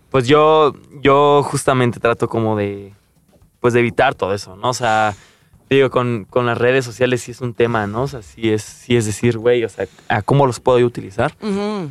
[0.09, 2.93] pues yo, yo justamente trato como de,
[3.59, 4.69] pues de evitar todo eso, ¿no?
[4.69, 5.13] O sea,
[5.69, 8.03] digo, con, con las redes sociales sí es un tema, ¿no?
[8.03, 10.85] O sea, sí es, sí es decir, güey, o sea, ¿a cómo los puedo yo
[10.85, 11.33] utilizar?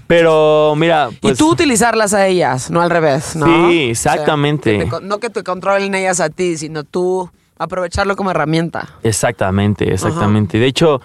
[0.06, 1.34] Pero mira, pues...
[1.34, 3.46] y tú utilizarlas a ellas, no al revés, ¿no?
[3.46, 4.78] Sí, O sea, exactamente.
[4.78, 8.88] que te con- no que te controlen ellas a ti, sino tú aprovecharlo como herramienta.
[9.02, 10.58] Exactamente, exactamente.
[10.58, 11.00] De hecho,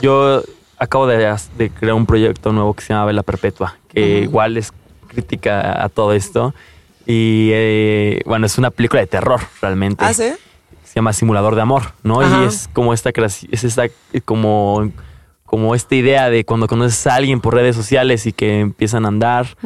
[0.00, 0.42] yo
[0.78, 4.72] acabo de, de crear un proyecto nuevo que se llama Vela Perpetua, que igual es
[5.08, 6.54] crítica a todo esto.
[7.06, 10.04] Y eh, bueno, es una película de terror realmente.
[10.04, 10.32] ¿Ah, sí?
[10.94, 12.20] Se llama Simulador de Amor, ¿no?
[12.20, 12.44] Ajá.
[12.44, 13.86] Y es como esta, es esta
[14.24, 14.92] como,
[15.44, 19.08] como esta idea de cuando conoces a alguien por redes sociales y que empiezan a
[19.08, 19.56] andar,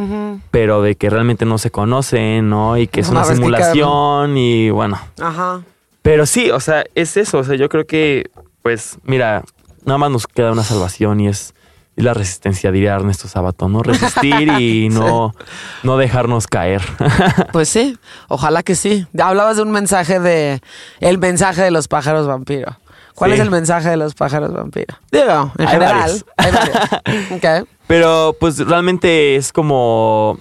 [0.51, 2.79] pero de que realmente no se conocen, ¿no?
[2.79, 4.99] Y que es Una simulación y bueno.
[5.21, 5.61] Ajá.
[6.01, 7.41] Pero sí, o sea, es eso.
[7.41, 8.31] O sea, yo creo que,
[8.63, 9.45] pues, mira,
[9.85, 11.53] nada más nos queda una salvación y es,
[11.99, 13.83] es la resistencia, diría Ernesto Sabato, ¿no?
[13.83, 15.35] Resistir y no,
[15.83, 16.81] no dejarnos caer.
[17.53, 19.07] Pues sí, ojalá que sí.
[19.21, 20.61] Hablabas de un mensaje de.
[21.01, 22.77] El mensaje de los pájaros vampiro.
[23.15, 23.35] ¿Cuál Sí.
[23.37, 24.97] es el mensaje de los pájaros vampiro?
[25.11, 26.25] Digo, en Hay general.
[26.37, 27.63] Hay.
[27.89, 30.39] Pero, pues, realmente es como.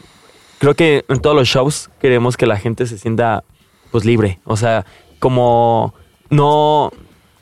[0.60, 3.43] Creo que en todos los shows queremos que la gente se sienta,
[3.91, 4.39] pues, libre.
[4.46, 4.86] O sea,
[5.20, 5.93] como
[6.30, 6.91] no.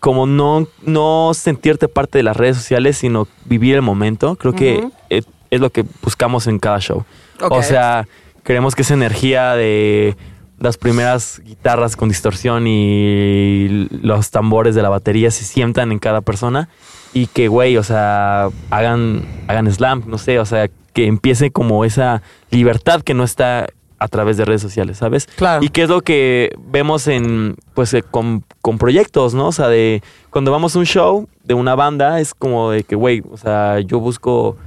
[0.05, 4.35] Como no, no sentirte parte de las redes sociales, sino vivir el momento.
[4.35, 7.05] Creo que es, es lo que buscamos en cada show.
[7.49, 8.07] O sea,
[8.43, 10.15] queremos que esa energía de
[10.59, 16.21] las primeras guitarras con distorsión y los tambores de la batería se sientan en cada
[16.21, 16.69] persona
[17.13, 21.83] y que, güey, o sea, hagan, hagan slam, no sé, o sea, que empiece como
[21.83, 23.67] esa libertad que no está
[24.05, 25.25] a través de redes sociales, ¿sabes?
[25.35, 25.63] Claro.
[25.63, 29.47] Y que es lo que vemos en, pues, eh, con, con proyectos, ¿no?
[29.47, 32.95] O sea, de cuando vamos a un show de una banda, es como de que,
[32.95, 34.57] güey, o sea, yo busco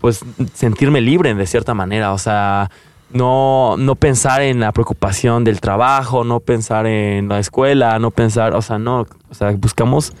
[0.00, 0.20] pues
[0.52, 2.70] sentirme libre de cierta manera, o sea,
[3.10, 8.54] no, no pensar en la preocupación del trabajo, no pensar en la escuela, no pensar,
[8.54, 10.12] o sea, no, o sea, buscamos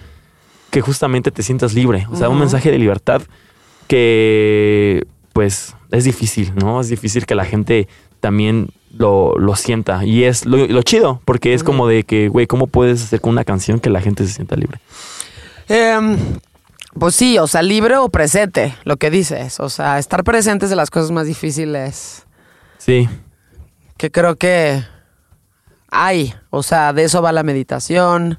[0.70, 3.20] que justamente te sientas libre, o sea, un mensaje de libertad
[3.88, 6.80] que pues es difícil, ¿no?
[6.80, 7.86] Es difícil que la gente
[8.24, 12.46] también lo, lo sienta y es lo, lo chido, porque es como de que, güey,
[12.46, 14.80] ¿cómo puedes hacer con una canción que la gente se sienta libre?
[15.68, 16.16] Em,
[16.98, 19.60] pues sí, o sea, libre o presente, lo que dices.
[19.60, 22.24] O sea, estar presente es de las cosas más difíciles
[22.78, 23.06] Sí,
[23.98, 24.82] que creo que
[25.90, 26.32] hay.
[26.48, 28.38] O sea, de eso va la meditación.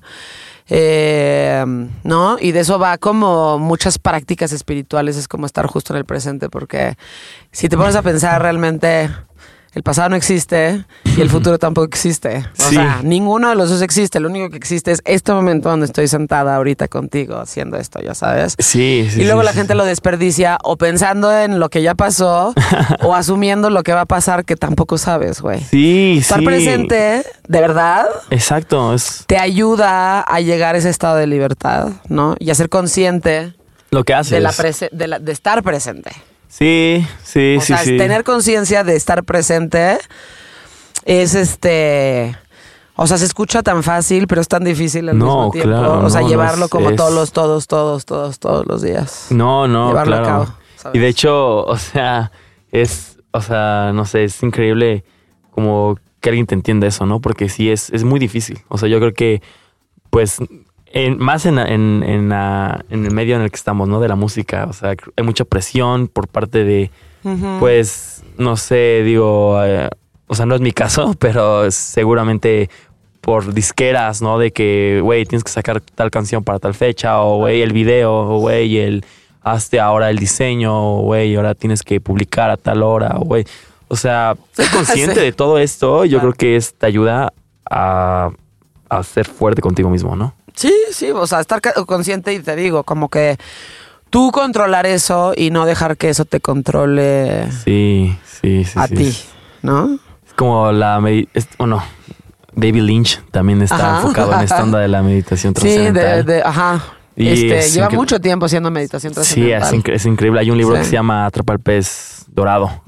[0.67, 1.63] eh,
[2.03, 2.37] ¿No?
[2.39, 6.49] Y de eso va como muchas prácticas espirituales, es como estar justo en el presente,
[6.49, 6.95] porque
[7.51, 9.09] si te pones a pensar realmente,
[9.75, 10.83] el pasado no existe
[11.17, 12.45] y el futuro tampoco existe.
[12.59, 12.75] O Sí.
[12.75, 16.07] sea, ninguno de los dos existe, lo único que existe es este momento donde estoy
[16.07, 18.55] sentada ahorita contigo haciendo esto, ya sabes.
[18.57, 19.21] sí, sí.
[19.21, 22.53] Y luego sí, la sí, gente lo desperdicia o pensando en lo que ya pasó
[23.03, 25.59] o asumiendo lo que va a pasar que tampoco sabes, güey.
[25.61, 26.45] Sí, Estar sí.
[26.45, 32.35] presente, de verdad, Exacto, es te ayuda a llegar a ese estado de libertad, ¿no?
[32.39, 33.53] Y a ser consciente
[33.91, 34.31] lo que haces.
[34.31, 34.53] de, la
[34.91, 36.11] de, la- de estar presente.
[36.57, 37.97] Sí, sí, o sí, sea, sí.
[37.97, 39.97] tener conciencia de estar presente
[41.03, 42.37] es este...
[42.97, 45.69] O sea, se escucha tan fácil, pero es tan difícil al No, mismo tiempo.
[45.69, 49.27] claro, o sea, no, llevarlo como es- todos los, todos, todos, todos, todos los días.
[49.31, 50.45] No, no, llevarlo a claro.
[50.45, 50.95] cabo, ¿sabes?
[50.95, 52.31] y de hecho, o sea,
[52.71, 55.03] es, o sea, no sé, es increíble
[55.51, 57.19] como que alguien te entienda eso, ¿no?
[57.19, 58.61] Porque sí es, es muy difícil.
[58.69, 59.41] O sea, yo creo que,
[60.09, 60.37] pues,
[60.95, 63.99] en- más en, en, en, la- en el medio en el que estamos, ¿no?
[63.99, 64.65] De la música.
[64.67, 66.89] O sea, hay mucha presión por parte de,
[67.59, 69.89] pues, no sé, digo, eh,
[70.27, 72.69] o sea, no es mi caso, pero seguramente
[73.21, 74.37] por disqueras, ¿no?
[74.39, 78.13] De que, güey, tienes que sacar tal canción para tal fecha, o güey, el video,
[78.13, 79.03] o güey, el
[79.41, 83.45] hazte ahora el diseño, o güey, ahora tienes que publicar a tal hora, o güey.
[83.87, 85.21] O sea, ser consciente Sí.
[85.21, 86.33] de todo esto, yo Claro.
[86.33, 87.33] creo que es, te ayuda
[87.69, 88.29] a,
[88.89, 90.33] a ser fuerte contigo mismo, ¿no?
[90.55, 93.37] Sí, sí, o sea, estar consciente y te digo, como que
[94.09, 98.79] tú controlar eso y no dejar que eso te controle Sí, sí, sí.
[98.79, 98.95] a sí.
[98.95, 99.17] ti,
[99.61, 99.99] ¿no?
[100.25, 100.99] Es como la
[101.57, 101.83] bueno,
[102.53, 103.97] David Lynch también está Ajá.
[103.97, 106.25] enfocado en esta onda de la meditación Sí, de, trascendental.
[106.25, 106.83] de- ajá.
[107.17, 109.73] Y Este, es lleva mucho tiempo haciendo meditación Sí, es, trascendental.
[109.75, 110.39] incre- es increíble.
[110.41, 110.81] Hay un libro Sí.
[110.81, 112.81] que se llama Atrapa el pez dorado,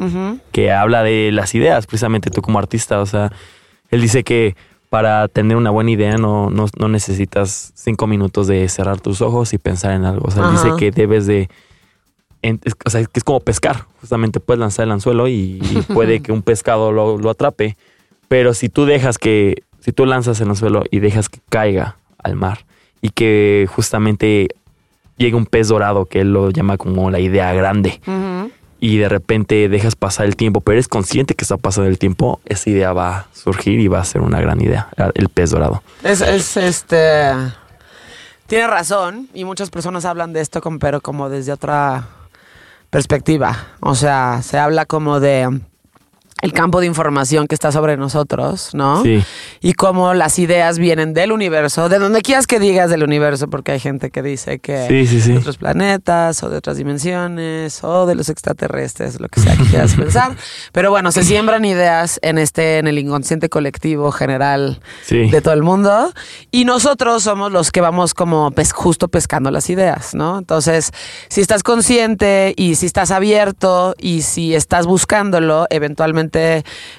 [0.51, 2.99] que habla de las ideas, precisamente tú como artista.
[2.99, 3.31] O sea,
[3.89, 4.57] él dice que
[4.89, 9.53] para tener una buena idea no, no, no necesitas cinco minutos de cerrar tus ojos
[9.53, 10.25] y pensar en algo.
[10.27, 10.51] O sea, Ajá.
[10.63, 11.49] dice que debes de...
[12.41, 13.85] en- es- o sea, que es como pescar.
[14.01, 17.75] Justamente puedes lanzar el anzuelo y, y puede que un pescado lo, lo atrape.
[18.27, 19.63] Pero si tú dejas que...
[19.79, 22.65] Si tú lanzas el anzuelo y dejas que caiga al mar
[23.01, 24.49] y que justamente
[25.17, 28.01] llegue un pez dorado, que él lo llama como la idea grande.
[28.79, 32.39] Y de repente dejas pasar el tiempo, pero eres consciente que está pasando el tiempo,
[32.45, 35.83] esa idea va a surgir y va a ser una gran idea, el pez dorado.
[36.03, 37.31] Es, es este.
[38.47, 42.07] Tiene razón, y muchas personas hablan de esto, pero como desde otra
[42.89, 43.67] perspectiva.
[43.81, 45.59] O sea, se habla como de
[46.41, 49.01] el campo de información que está sobre nosotros, ¿no?
[49.03, 49.23] Sí.
[49.61, 53.71] Y cómo las ideas vienen del universo, de donde quieras que digas del universo, porque
[53.71, 55.31] hay gente que dice que Sí, sí, sí.
[55.33, 59.63] de otros planetas o de otras dimensiones o de los extraterrestres, lo que sea que
[59.63, 60.35] quieras pensar.
[60.71, 65.63] Pero bueno, se siembran ideas en este, en el inconsciente colectivo general de todo el
[65.63, 66.11] mundo
[66.51, 70.37] y nosotros somos los que vamos como pes- justo pescando las ideas, ¿no?
[70.37, 70.91] Entonces,
[71.29, 76.26] si estás consciente y si estás abierto y si estás buscándolo, eventualmente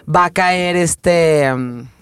[0.05, 1.53] va a caer este...
[1.55, 1.98] mm,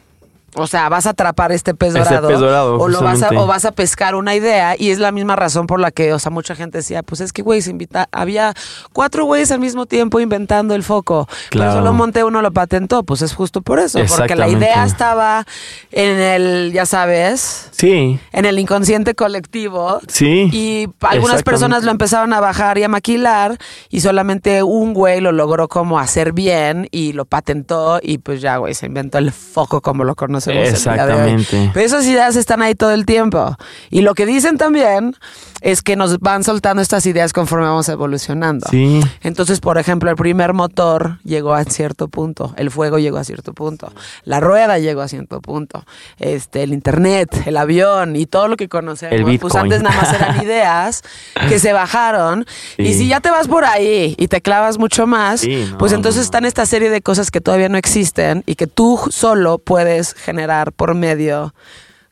[0.57, 3.47] o sea, vas a atrapar este pez dorado, pez dorado, o lo vas a, o
[3.47, 6.31] vas a pescar una idea y es la misma razón por la que, o sea,
[6.31, 8.55] mucha gente decía, pues es que güey, se invita, había
[8.93, 11.73] cuatro güeyes al mismo tiempo inventando el foco, pero Claro.
[11.81, 15.45] solo monté uno lo patentó, pues es justo por eso, porque la idea estaba
[15.93, 20.01] en el, ya sabes, Sí, en el inconsciente colectivo.
[20.09, 20.49] sí.
[20.53, 23.59] Y algunas personas lo empezaron a bajar y a maquilar
[23.91, 28.57] y solamente un güey lo logró como hacer bien y lo patentó y pues ya,
[28.57, 30.46] güey, se inventó el foco como lo conocemos.
[30.51, 30.75] El día de hoy.
[30.75, 31.71] Exactamente.
[31.75, 33.57] Pero esas ideas están ahí todo el tiempo.
[33.91, 35.15] Y lo que dicen también
[35.63, 38.67] es que nos van soltando estas ideas conforme vamos evolucionando.
[38.71, 39.01] Sí.
[39.23, 43.53] Entonces, por ejemplo, el primer motor llegó a cierto punto, el fuego llegó a cierto
[43.55, 43.93] punto,
[44.25, 45.85] la rueda llegó a cierto punto,
[46.19, 49.15] este, el internet, el avión y todo lo que conocemos.
[49.15, 49.63] El Pues Bitcoin.
[49.65, 51.03] antes nada más eran ideas
[51.49, 52.45] que se bajaron.
[52.79, 52.95] Y Sí.
[53.01, 56.19] si ya te vas por ahí y te clavas mucho más, Sí, no, pues entonces
[56.21, 56.25] no.
[56.25, 60.36] están esta serie de cosas que todavía no existen y que tú solo puedes generar
[60.73, 61.55] por medio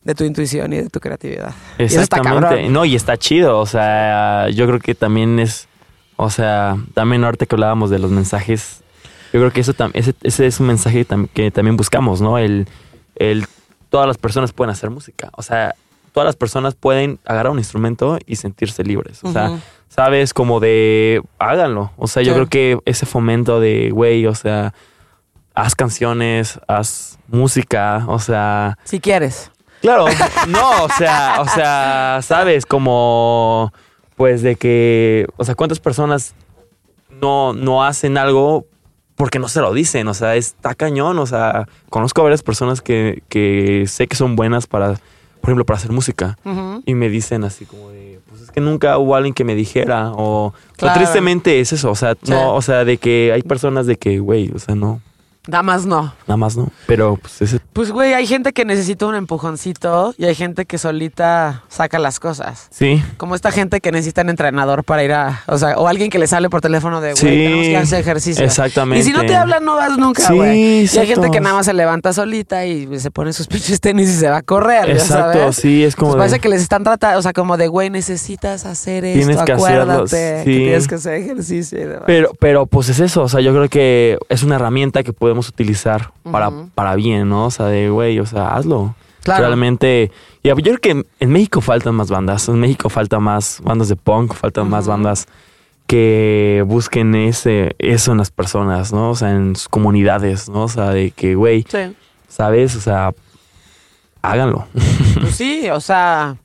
[0.02, 1.54] de tu intuición y de tu creatividad.
[1.78, 2.48] Y eso está Exactamente.
[2.56, 2.72] cabrón.
[2.72, 3.58] No, y está chido.
[3.58, 5.68] O sea, yo creo que también es.
[6.16, 8.82] O sea, también ahorita que hablábamos de los mensajes,
[9.32, 12.38] yo creo que eso ese, ese es un mensaje que también buscamos, ¿no?
[12.38, 12.68] El,
[13.16, 13.46] el
[13.88, 15.30] todas las personas pueden hacer música.
[15.37, 15.74] O sea,
[16.12, 19.24] todas las personas pueden agarrar un instrumento y sentirse libres.
[19.24, 19.58] O sea,
[19.88, 21.90] sabes, como de háganlo.
[21.96, 22.34] O sea, yo Sí.
[22.34, 24.72] creo que ese fomento de, güey, o sea,
[25.55, 28.77] haz canciones, haz música, o sea.
[28.85, 29.51] Si quieres.
[29.81, 30.07] Claro,
[30.49, 33.73] no, o sea, o sea, sabes, como
[34.17, 36.35] pues de que, o sea, cuántas personas
[37.21, 38.67] no, no hacen algo
[39.17, 42.81] porque no se lo dicen, o sea, está cañón, o sea, conozco a varias personas
[42.81, 44.95] que, que sé que son buenas para,
[45.40, 46.38] por ejemplo, para hacer música
[46.87, 50.12] y me dicen así como de, pues es que nunca hubo alguien que me dijera
[50.14, 52.31] o, tristemente es eso, o sea, Sí.
[52.31, 55.01] no, o sea, de que hay personas de que, güey, o sea, no,
[55.46, 56.14] Nada más no.
[56.26, 60.24] nada más no, pero pues ese Pues, güey, hay gente que necesita un empujoncito y
[60.24, 62.68] hay gente que solita saca las cosas.
[62.70, 65.42] sí, Como esta gente que necesita un entrenador para ir a...
[65.46, 68.00] O sea, o alguien que le sale por teléfono de, güey, Sí, tenemos que hacer
[68.00, 68.44] ejercicio.
[68.44, 69.00] exactamente.
[69.00, 70.85] Y si no te hablan, no vas nunca, Sí, güey.
[70.85, 74.09] y hay gente que nada más se levanta solita y se pone sus pinches tenis
[74.09, 75.57] y se va a correr, Exacto, sabes.
[75.57, 77.90] sí, es como Pues parece de- que les están tratando, o sea, como de, güey,
[77.90, 80.57] necesitas hacer esto, Tienes que hacerlo, acuérdate que sí.
[80.59, 82.04] tienes que hacer ejercicio y demás.
[82.07, 85.34] Pero, pero pues es eso, o sea, yo creo que es una herramienta que podemos
[85.40, 87.47] utilizar para, para bien, ¿no?
[87.47, 88.94] O sea, de, güey, o sea, hazlo.
[89.23, 89.44] Claro.
[89.47, 90.11] Realmente,
[90.42, 93.97] y yo creo que en- México faltan más bandas, en México faltan más bandas de
[93.97, 95.27] punk, faltan más bandas
[95.87, 99.11] que busquen ese, eso en las personas, ¿no?
[99.11, 100.64] O sea, en sus comunidades, ¿no?
[100.64, 101.94] O sea, de que, güey, Sí.
[102.29, 102.75] ¿sabes?
[102.77, 103.12] O sea,
[104.23, 104.66] háganlo.
[105.20, 106.37] Pues sí, o sea,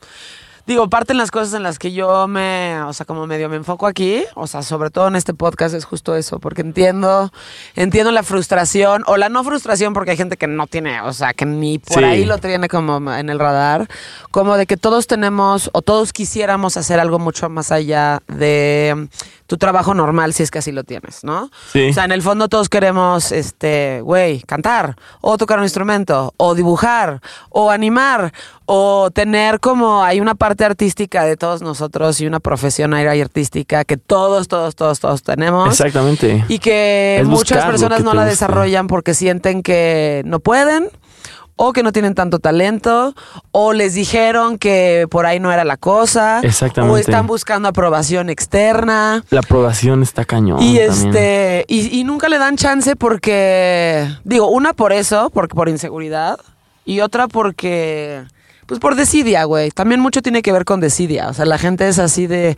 [0.69, 3.87] digo, parten las cosas en las que yo me, o sea, como medio me enfoco
[3.87, 7.31] aquí, o sea, sobre todo en este podcast es justo eso, porque entiendo,
[7.75, 11.33] entiendo la frustración, o la no frustración, porque hay gente que no tiene, o sea,
[11.33, 12.03] que ni por Sí.
[12.03, 13.89] ahí lo tiene como en el radar,
[14.29, 19.09] como de que todos tenemos, o todos quisiéramos hacer algo mucho más allá de
[19.47, 21.49] tu trabajo normal, si es que así lo tienes, ¿no?
[21.73, 21.89] Sí.
[21.89, 26.53] O sea, en el fondo todos queremos, este, güey, cantar, o tocar un instrumento, o
[26.53, 28.31] dibujar, o animar,
[28.71, 33.83] o tener como, hay una parte artística de todos nosotros y una profesión ahí artística
[33.83, 35.69] que todos, todos, todos, todos tenemos.
[35.69, 36.45] Exactamente.
[36.49, 40.89] Y que Es muchas personas no la desarrollan porque sienten que no pueden.
[41.55, 43.13] O que no tienen tanto talento,
[43.51, 46.93] o les dijeron que por ahí no era la cosa, Exactamente.
[46.93, 49.25] o están buscando aprobación externa.
[49.29, 50.61] La aprobación está cañón.
[50.61, 55.67] Y este, y, y nunca le dan chance porque, digo, una por eso, porque por
[55.67, 56.39] inseguridad,
[56.85, 58.23] y otra porque,
[58.69, 59.71] pues por desidia, güey.
[59.71, 61.27] También mucho tiene que ver con desidia.
[61.27, 62.55] O sea, la gente es así de,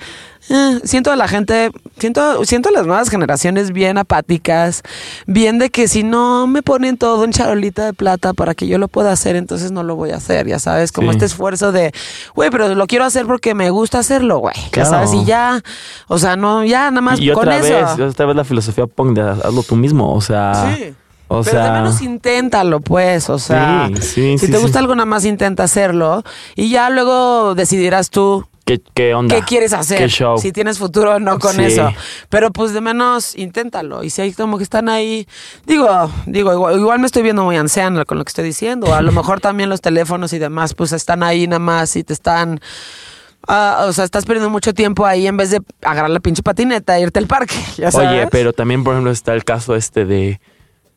[0.49, 4.83] eh, siento a la gente, siento, siento a las nuevas generaciones bien apáticas,
[5.25, 8.77] bien de que si no me ponen todo en charolita de plata para que yo
[8.77, 11.15] lo pueda hacer, entonces no lo voy a hacer, ya sabes, como Sí.
[11.15, 11.93] este esfuerzo de,
[12.35, 14.53] güey, pero lo quiero hacer porque me gusta hacerlo, güey.
[14.55, 14.89] Ya Claro.
[14.89, 15.61] sabes, y ya,
[16.09, 17.97] o sea, no, ya nada más y con otra eso.
[17.97, 20.93] vez, otra vez la filosofía punk de hazlo tú mismo, o sea, Sí.
[21.33, 24.79] O Pero de sea, menos inténtalo, pues, o sea, Sí, sí, si sí, te gusta
[24.79, 26.23] algo nada más intenta hacerlo
[26.55, 29.33] y ya luego decidirás tú ¿Qué ¿qué, onda?
[29.35, 30.37] qué quieres hacer, ¿Qué show?
[30.37, 31.63] si tienes futuro o no con Sí.
[31.63, 31.89] eso.
[32.29, 34.03] Pero pues de menos inténtalo.
[34.03, 35.27] Y si hay como que están ahí,
[35.65, 35.87] digo,
[36.27, 38.93] digo, igual, igual me estoy viendo muy anciana con lo que estoy diciendo.
[38.93, 42.13] A lo mejor también los teléfonos y demás, pues están ahí nada más y te
[42.13, 42.59] están.
[43.47, 46.97] ah, o sea, estás perdiendo mucho tiempo ahí en vez de agarrar la pinche patineta
[46.97, 47.55] e irte al parque.
[47.77, 48.09] Ya sabes.
[48.09, 50.39] Oye, pero también, por ejemplo, está el caso este de,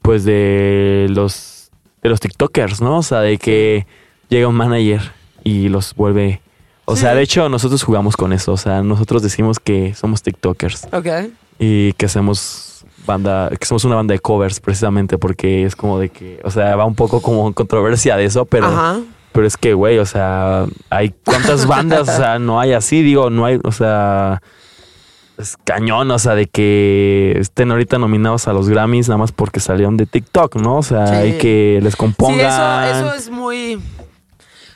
[0.05, 1.71] pues, de los,
[2.03, 2.99] de los TikTokers, ¿no?
[2.99, 3.87] O sea, de que
[4.29, 5.01] llega un manager
[5.43, 6.43] y los vuelve...
[6.85, 8.53] O sea, de hecho, nosotros jugamos con eso.
[8.53, 11.07] O sea, nosotros decimos que somos TikTokers Ok.
[11.59, 16.11] y que hacemos banda, que somos una banda de covers precisamente porque es como de
[16.11, 18.67] que, o sea, va un poco como en controversia de eso, pero...
[18.67, 19.01] Ajá.
[19.33, 23.31] Pero es que, güey, o sea, hay cuántas bandas, o sea, no hay así, digo,
[23.31, 24.43] no hay, o sea,
[25.39, 29.61] es cañón, o sea, de que estén ahorita nominados a los Grammys nada más porque
[29.61, 30.77] salieron de TikTok, ¿no?
[30.79, 31.15] O sea, Sí.
[31.15, 32.39] hay que les compongan.
[32.39, 33.81] Sí, eso, eso es muy.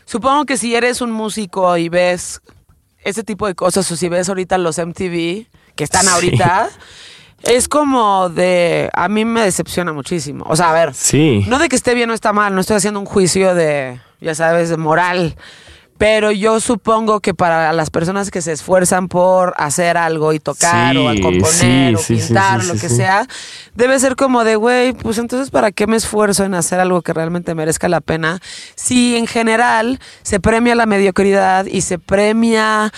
[0.05, 2.41] Supongo que si eres un músico y ves
[3.05, 5.47] ese tipo de cosas, o si ves ahorita los MTV
[5.77, 6.09] que están Sí.
[6.09, 6.71] ahorita,
[7.43, 8.91] es como de.
[8.95, 10.45] A mí me decepciona muchísimo.
[10.49, 11.45] O sea, a ver, Sí.
[11.49, 14.35] no de que esté bien o está mal, no estoy haciendo un juicio de, ya
[14.35, 15.37] sabes, de moral.
[15.99, 20.97] Pero yo supongo que para las personas que se esfuerzan por hacer algo y tocar
[20.97, 23.27] o a Sí, componer sí, o sí, pintar, lo que sea,
[23.75, 27.13] debe ser como de, güey, pues entonces, ¿para qué me esfuerzo en hacer algo que
[27.13, 28.41] realmente merezca la pena?
[28.77, 32.93] Si en general se premia la mediocridad y se premia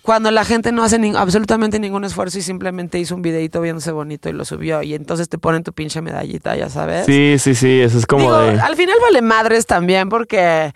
[0.00, 3.92] cuando la gente no hace ni- absolutamente ningún esfuerzo y simplemente hizo un videito viéndose
[3.92, 7.06] bonito y lo subió y entonces te ponen tu pinche medallita, ya sabes.
[7.06, 8.58] Sí, sí, sí, eso es como Digo, de...
[8.60, 10.72] al final vale madres también porque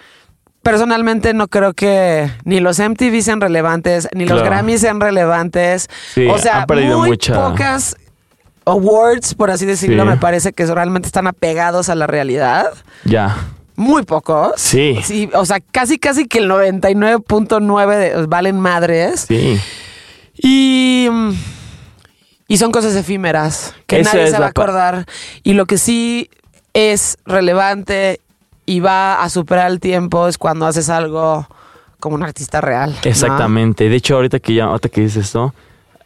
[0.70, 4.42] personalmente no creo que ni los MTV sean relevantes, ni los.
[4.42, 5.88] Grammys sean relevantes.
[6.14, 7.96] Sí, o sea, muy mucha- pocas
[8.64, 10.08] awards, por así decirlo, Sí.
[10.08, 12.66] me parece que realmente están apegados a la realidad.
[13.04, 13.36] Ya.
[13.76, 14.52] Muy pocos.
[14.56, 14.98] Sí.
[15.04, 19.26] Sí, o sea, casi casi que el 99.9 de- valen madres.
[19.28, 19.60] Sí.
[20.36, 21.08] Y,
[22.48, 25.06] y son cosas efímeras que Esa nadie se va a acordar.
[25.42, 26.30] Y lo que sí
[26.74, 28.20] es relevante
[28.66, 31.46] y va a superar el tiempo es cuando haces algo
[32.00, 32.90] como un artista real.
[32.92, 33.10] ¿no?
[33.10, 33.88] Exactamente.
[33.88, 35.54] De hecho, ahorita que ya, ahorita que dices esto,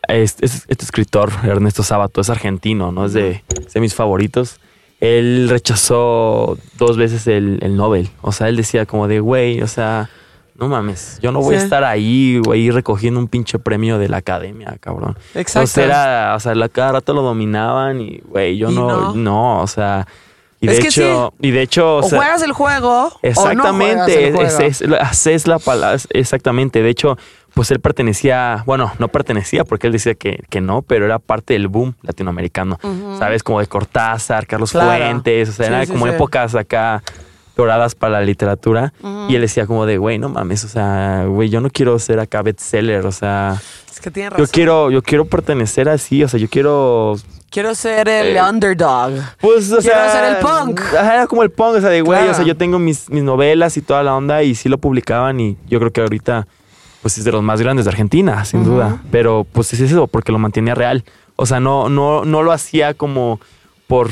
[0.08, 3.06] es- es- este escritor, Ernesto Sábato, es argentino, ¿no?
[3.06, 4.61] Es de, es de mis favoritos.
[5.00, 8.11] Él rechazó dos veces el, el Nobel.
[8.20, 10.11] O sea, él decía como de, güey, o sea,
[10.56, 14.18] no mames, yo no voy a estar ahí, güey, recogiendo un pinche premio de la
[14.18, 15.16] academia, cabrón.
[15.34, 15.61] Exacto.
[15.61, 19.14] Entonces era, o sea, la, cada rato lo dominaban y, güey, yo no.
[19.14, 20.06] no, o sea,
[20.61, 23.11] y Es de que hecho, y de hecho, O, o sea, juegas el juego o
[23.12, 24.46] no Exactamente, juegas el juego.
[24.48, 26.82] es, es- es- es la palabra, exactamente.
[26.82, 27.16] De hecho,
[27.54, 31.54] pues él pertenecía, bueno, no pertenecía porque él decía que, que no, pero era parte
[31.54, 32.78] del boom latinoamericano.
[33.18, 33.42] ¿Sabes?
[33.42, 34.88] Como de Cortázar, Carlos Claro.
[35.04, 37.02] Fuentes, o sea, Sí, eran sí, como épocas acá
[37.56, 38.92] doradas para la literatura.
[39.28, 42.20] Y él decía como de, güey, no mames, o sea, güey, yo no quiero ser
[42.20, 43.56] acá bestseller, o sea,
[43.90, 44.46] Es que tienes razón.
[44.46, 47.16] yo quiero, yo quiero pertenecer así, o sea, yo quiero
[47.51, 49.12] Quiero ser el Eh, underdog.
[49.40, 50.12] Pues, o Quiero sea.
[50.12, 50.80] ser el punk.
[50.80, 52.32] Ajá, era como el punk, o sea, de güey, Claro.
[52.32, 55.40] o sea, yo tengo mis, mis novelas y toda la onda y sí lo publicaban
[55.40, 56.46] y yo creo que ahorita,
[57.03, 59.03] pues es de los más grandes de Argentina, sin duda.
[59.11, 61.05] Pero pues es eso, porque lo mantenía real.
[61.36, 63.40] O sea, no, no, no lo hacía como
[63.88, 64.11] por,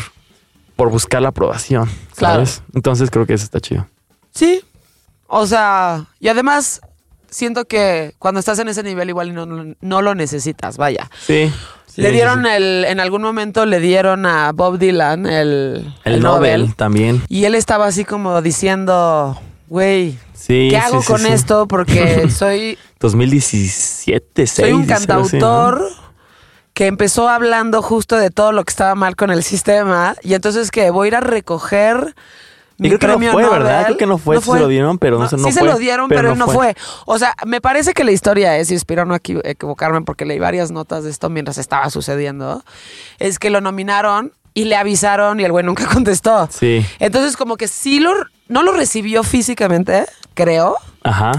[0.74, 2.42] por buscar la aprobación, Claro.
[2.74, 3.86] Entonces creo que eso está chido.
[4.32, 4.62] Sí.
[5.28, 6.80] O sea, y además
[7.30, 11.10] siento que cuando estás en ese nivel igual no, no, no lo necesitas, vaya.
[11.26, 11.52] Sí.
[11.86, 12.50] sí, le dieron sí.
[12.50, 17.22] el, en algún momento le dieron a Bob Dylan el, el, Nobel, también.
[17.28, 20.68] Y él estaba así como diciendo, güey, Sí.
[20.70, 21.66] ¿qué hago con esto?
[21.66, 24.50] Porque soy, 2017, 6.
[24.50, 25.82] soy un cantautor
[26.72, 30.14] que empezó hablando justo de todo lo que estaba mal con el sistema.
[30.22, 32.14] Y entonces que voy a ir a recoger
[32.78, 33.58] Y mi creo que no fue, Nobel.
[33.62, 33.84] ¿verdad?
[33.86, 35.76] Creo que no fue, sí se lo dieron, pero no sé, no sí se lo
[35.78, 36.74] dieron, pero pero, no no fue.
[36.74, 36.76] fue.
[37.06, 40.38] O sea, me parece que la historia es, y espero no equi- equivocarme porque leí
[40.38, 42.62] varias notas de esto mientras estaba sucediendo,
[43.18, 46.48] es que lo nominaron y le avisaron y el güey nunca contestó.
[46.52, 46.86] Sí.
[47.00, 48.12] Entonces como que sí lo,
[48.48, 51.32] no lo recibió físicamente, creo, Ajá.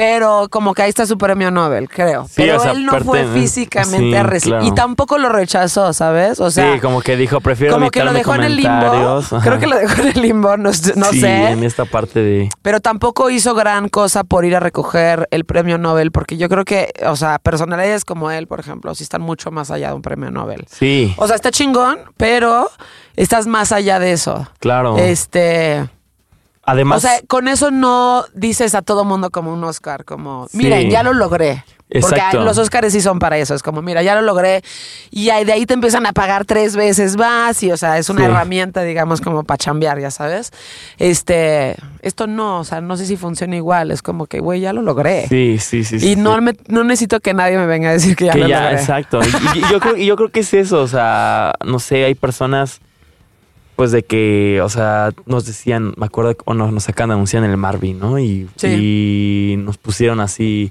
[0.00, 2.24] Pero como que ahí está su premio Nobel, creo.
[2.24, 4.58] Sí, pero o sea, él no fue físicamente sí, a recibir.
[4.58, 4.72] claro.
[4.72, 6.40] Y tampoco lo rechazó, ¿sabes?
[6.40, 8.70] O sea, sí, como que dijo, prefiero como que lo dejó en el limbo.
[8.70, 9.40] Ajá.
[9.42, 10.72] Creo que lo dejó en el limbo, no, no
[11.10, 11.50] sí, sé.
[11.50, 12.48] en esta parte de...
[12.62, 16.64] Pero tampoco hizo gran cosa por ir a recoger el premio Nobel, porque yo creo
[16.64, 20.02] que, o sea, personalidades como él, por ejemplo, sí están mucho más allá de un
[20.02, 20.64] premio Nobel.
[20.70, 22.70] Sí, O sea, está chingón, pero
[23.16, 24.48] estás más allá de eso.
[24.60, 24.96] claro.
[24.96, 25.90] Este.
[26.62, 30.58] Además, o sea, con eso no dices a todo mundo como un Oscar, como, Sí.
[30.58, 31.64] miren, ya lo logré.
[31.92, 32.44] Porque Exacto.
[32.44, 33.52] los Óscares sí son para eso.
[33.52, 34.62] Es como, mira, ya lo logré.
[35.10, 37.60] Y de ahí te empiezan a pagar tres veces más.
[37.64, 38.26] Y, o sea, es una Sí.
[38.26, 40.52] herramienta, digamos, como para chambear, ya sabes.
[40.98, 43.90] Este, esto no, o sea, no sé si funciona igual.
[43.90, 45.26] Es como que, güey, ya lo logré.
[45.28, 45.98] Sí, sí, sí.
[45.98, 48.38] sí, y no, me- no necesito que nadie me venga a decir que ya que
[48.38, 48.76] lo ya, logré.
[48.80, 49.18] exacto.
[49.54, 52.14] Y, y yo creo, y yo creo que es eso, o sea, no sé, hay
[52.14, 52.80] personas,
[53.80, 57.56] pues de que, o sea, nos decían, me acuerdo, o nos, nos anunciar en el
[57.56, 58.18] Marvin, ¿no?
[58.18, 60.70] Y, y nos pusieron así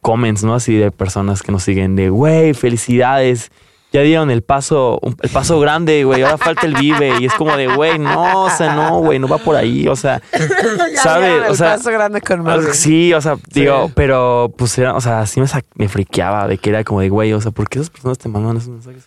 [0.00, 0.54] comments, ¿no?
[0.54, 3.50] Así de personas que nos siguen de, güey, felicidades.
[3.92, 6.22] Ya dieron el paso, el paso grande, güey.
[6.22, 7.20] Ahora falta el vive.
[7.20, 9.86] Y es como de, güey, no, o sea, no, güey, no va por ahí.
[9.86, 11.50] O sea, Ya ¿sabes?
[11.50, 12.72] O sea, paso grande con Marvin.
[12.72, 13.92] Sí, o sea, digo, Sí.
[13.94, 17.34] pero pues era, o sea, sí me, me friqueaba de que era como de, güey,
[17.34, 19.06] o sea, ¿por qué esas personas te mandan esos mensajes?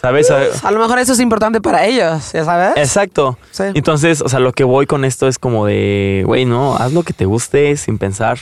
[0.00, 0.30] ¿Sabes?
[0.30, 2.76] A lo mejor eso es importante para ellos, ¿ya sabes?
[2.76, 3.36] Exacto.
[3.50, 3.64] Sí.
[3.74, 7.02] Entonces, o sea, lo que voy con esto es como de, güey, no, haz lo
[7.02, 8.38] que te guste sin pensar.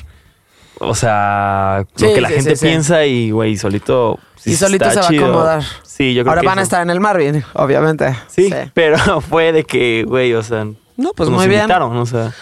[0.79, 4.19] O sea, Sí, lo que la sí, gente piensa y, güey, solito.
[4.45, 5.63] Y solito está se va a acomodar.
[5.83, 8.15] Sí, yo creo Ahora que van a estar en el Marvin, obviamente.
[8.29, 10.67] Sí, pero fue de que, güey, o sea.
[10.97, 11.71] No, pues nos muy bien.
[11.71, 12.33] o sea.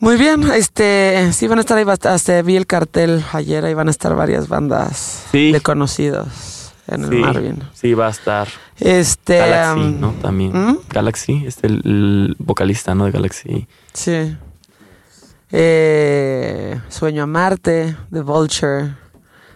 [0.00, 3.86] Muy bien, este, sí van a estar ahí, hasta vi el cartel ayer, ahí van
[3.86, 6.53] a estar varias bandas de conocidos
[6.88, 7.62] en el sí, Marvin.
[7.72, 8.48] Sí, va a estar.
[8.78, 10.10] Este, Galaxy, um, ¿no?
[10.20, 10.52] También.
[10.52, 10.78] ¿Mm?
[10.90, 13.04] Galaxy, este el, el vocalista, ¿no?
[13.06, 13.66] De Galaxy.
[13.92, 14.36] Sí.
[15.56, 18.94] Eh, Sueño a Marte, The Vulture.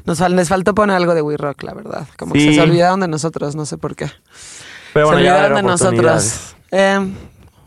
[0.05, 2.07] Nos fal- les faltó poner algo de We Rock, la verdad.
[2.17, 2.55] Como que Sí.
[2.55, 4.11] se olvidaron de nosotros, no sé por qué.
[4.95, 6.55] Pero bueno, se olvidaron de nosotros.
[6.71, 7.13] Eh,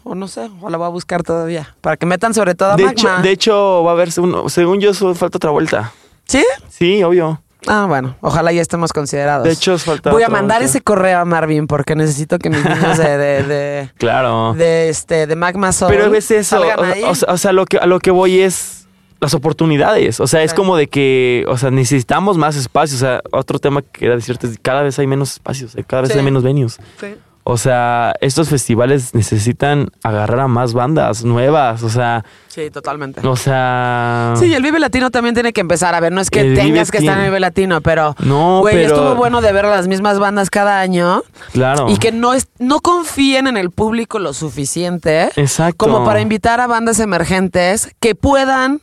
[0.03, 1.75] o no sé, o la voy a buscar todavía.
[1.81, 2.91] Para que metan sobre todo a De Magma.
[2.93, 5.91] hecho, de hecho, va a haber, según yo, solo falta otra vuelta.
[6.25, 6.43] ¿Sí?
[6.69, 7.41] Sí, obvio.
[7.67, 9.43] Ah, bueno, ojalá ya estemos considerados.
[9.45, 12.97] De hecho, falta Voy a mandar ese correo a Marvin porque necesito que mis niños
[12.97, 14.53] de, de, de, Claro.
[14.53, 16.59] de, este, de Magma Soul Pero es eso.
[16.59, 18.87] O, o sea, o sea, lo que, a lo que voy es
[19.19, 20.19] las oportunidades.
[20.19, 23.01] O sea, es como de que, o sea, necesitamos más espacios.
[23.03, 26.01] O sea, otro tema que era decirte es cada vez hay menos espacios, eh, cada
[26.01, 26.17] vez Sí.
[26.17, 26.79] hay menos venues.
[26.99, 27.13] Sí.
[27.43, 31.81] O sea, estos festivales necesitan agarrar a más bandas nuevas.
[31.81, 33.25] O sea, Sí, totalmente.
[33.27, 34.33] o sea.
[34.37, 35.95] Sí, el Vive Latino también tiene que empezar.
[35.95, 38.15] A ver, no es que tengas que estar en el Vive Latino, pero.
[38.19, 41.87] No, Güey, pero- estuvo bueno de ver las mismas bandas cada año Claro.
[41.89, 45.77] y que no, es, no confíen en el público lo suficiente Exacto.
[45.77, 48.81] como para invitar a bandas emergentes que puedan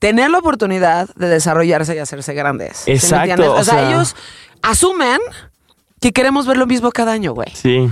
[0.00, 2.78] tener la oportunidad de desarrollarse y hacerse grandes.
[2.78, 4.16] ¿Sí me Exacto, o sea- ellos
[4.60, 5.20] asumen
[6.02, 7.48] que queremos ver lo mismo cada año, güey.
[7.54, 7.88] Sí.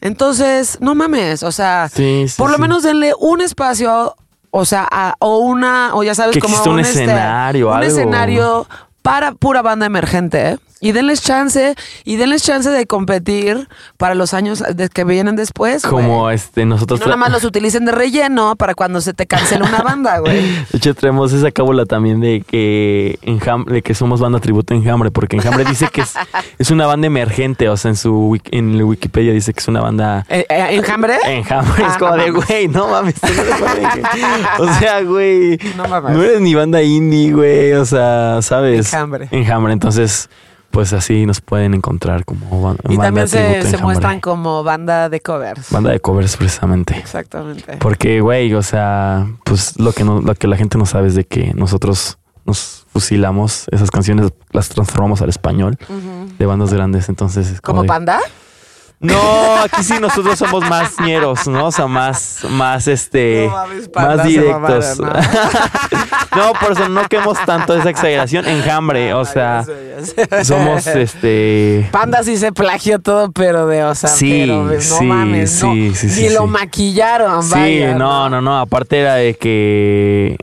[0.00, 2.62] Entonces, no mames, o sea, Sí, sí, por lo sí.
[2.62, 4.16] menos denle un espacio,
[4.50, 8.66] o sea, a- o una, o ya sabes, Que como un este, escenario, un escenario
[9.02, 10.58] para pura banda emergente, ¿eh?
[10.80, 11.74] Y denles chance,
[12.04, 13.68] y denles chance de competir
[13.98, 15.82] para los años de- que vienen después.
[15.82, 17.00] Como este, Y nosotros.
[17.00, 20.40] no nada más los utilicen de relleno para cuando se te cancele una banda, güey.
[20.70, 25.10] De hecho, traemos esa cábula también de que Enjambre, de que somos banda tributo Enjambre,
[25.10, 26.14] porque Enjambre dice que es,
[26.58, 30.24] es una banda emergente, o sea, en su en Wikipedia dice que es una banda
[30.28, 31.16] Eh, eh, ¿Enjambre?
[31.26, 31.84] Enjambre.
[31.86, 33.28] Es como no de, güey, no mames, no.
[34.64, 36.16] O sea, güey, No mames.
[36.16, 38.86] no eres ni banda indie, güey, o sea, ¿sabes?
[38.92, 39.28] Enjambre.
[39.30, 40.28] Enjambre, entonces,
[40.70, 45.20] pues así nos pueden encontrar como ban- Y banda también se, muestran como banda de
[45.20, 45.70] covers.
[45.70, 46.96] Banda de covers, precisamente.
[46.96, 47.76] Exactamente.
[47.78, 51.14] Porque, güey, o sea, pues lo que, no, lo que la gente no sabe es
[51.14, 55.76] de que nosotros nos fusilamos esas canciones, las transformamos al español
[56.38, 57.08] de bandas grandes.
[57.08, 58.20] Entonces, es como ¿Como de- panda?
[59.00, 61.66] No, aquí sí nosotros somos más ñeros, ¿no?
[61.68, 64.98] O sea, más, más este, No mames, más directos.
[66.36, 68.46] no, por eso no quemos tanto esa exageración.
[68.46, 69.64] Enjambre, o sea,
[70.44, 71.88] somos este.
[71.90, 75.72] Panda sí se plagió todo, pero de, o sea, Sí, pero no sí, mames, no,
[75.72, 76.46] sí, sí, sí, lo sí.
[76.48, 78.60] maquillaron, Sí, vaya, no, no, no.
[78.60, 80.36] Aparte era de que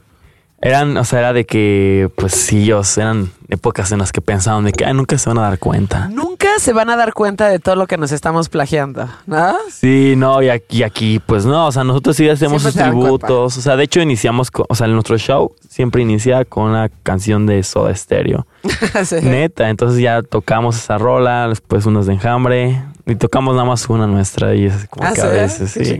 [0.67, 4.65] eran, o sea, era de que, pues sí, ellos eran épocas en las que pensaban
[4.65, 6.09] de que "Ay, nunca se van a dar cuenta.
[6.09, 9.55] Nunca se van a dar cuenta de todo lo que nos estamos plagiando, ¿no?
[9.71, 13.57] Sí, no, y aquí, aquí, pues no, o sea, nosotros sí hacemos sus se tributos.
[13.57, 17.45] O sea, de hecho iniciamos, con, o sea, nuestro show siempre inicia con una canción
[17.45, 18.45] de Soda Stereo.
[19.05, 19.15] Sí.
[19.21, 24.07] Neta, entonces ya tocamos esa rola, después unas de enjambre, y tocamos nada más una
[24.07, 25.27] nuestra, y es como Ah, que ¿sí?
[25.27, 25.99] a veces, sí.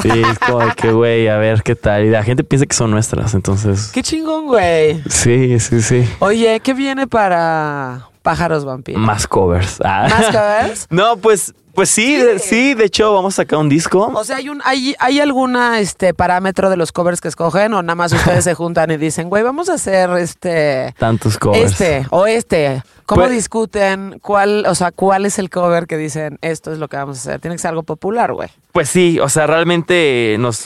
[0.00, 2.04] Sí, es como de que, güey, a ver qué tal.
[2.04, 3.90] Y la gente piensa que son nuestras, entonces.
[3.92, 5.02] Qué chingón, güey.
[5.08, 6.08] Sí, sí, sí.
[6.20, 9.00] Oye, ¿qué viene para Pájaros Vampiros?
[9.00, 9.80] Más covers.
[9.84, 10.06] Ah.
[10.08, 10.86] ¿Más covers?
[10.90, 12.22] No, pues, pues sí, Sí.
[12.24, 14.10] de, sí, de hecho vamos a sacar un disco.
[14.12, 17.82] O sea, ¿hay, un, hay, ¿hay alguna este parámetro de los covers que escogen o
[17.82, 20.92] nada más ustedes se juntan y dicen, güey, vamos a hacer este...
[20.98, 21.70] Tantos covers.
[21.70, 22.82] Este o este.
[23.06, 26.88] ¿Cómo Pues- discuten cuál, o sea, cuál es el cover que dicen esto es lo
[26.88, 27.40] que vamos a hacer?
[27.40, 28.48] Tiene que ser algo popular, güey.
[28.72, 30.64] Pues sí, o sea, realmente nos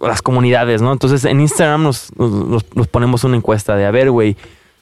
[0.00, 0.92] las comunidades, ¿no?
[0.92, 4.36] Entonces en Instagram nos, nos, nos ponemos una encuesta de, a ver, güey,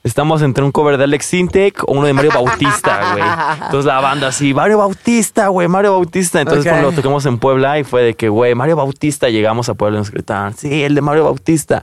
[0.05, 3.25] estamos entre un cover de Alex Sintek o uno de Mario Bautista, güey.
[3.65, 6.41] Entonces la banda así, Mario Bautista, güey, Mario Bautista.
[6.41, 9.75] Entonces cuando lo tocamos en Puebla y fue de que, güey, Mario Bautista, llegamos a
[9.75, 11.83] Puebla y nos gritaban, sí, el de Mario Bautista.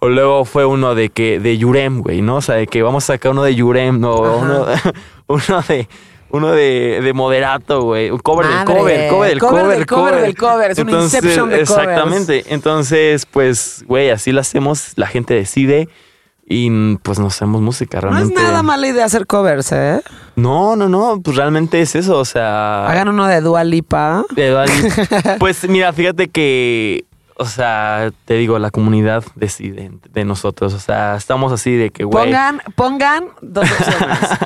[0.00, 2.36] O luego fue uno de que, de Yurem, güey, ¿no?
[2.36, 4.66] O sea, de que vamos a sacar uno de Yurem, no, uno,
[5.28, 5.88] uno de...
[6.34, 8.10] Uno de, de moderato, güey.
[8.10, 10.70] Un cover del cover, cover del Cover cover, del cover del cover.
[10.70, 11.70] Es un Inception de covers.
[11.70, 12.44] Exactamente.
[12.48, 14.94] Entonces, pues, güey, así lo hacemos.
[14.96, 15.90] La gente decide
[16.44, 18.42] y mm, pues nos hacemos música No es realmente.
[18.42, 20.02] nada mala idea hacer covers, ¿eh?
[20.36, 21.20] No, no, no.
[21.22, 22.18] Pues realmente es eso.
[22.18, 22.86] O sea.
[22.88, 24.24] Hagan uno de Dua Lipa.
[24.34, 27.04] de Dua- pues mira, fíjate que.
[27.36, 30.74] O sea, te digo, la comunidad decide de nosotros.
[30.74, 32.26] O sea, estamos así de que, güey.
[32.26, 34.18] Pongan, pongan dos opciones.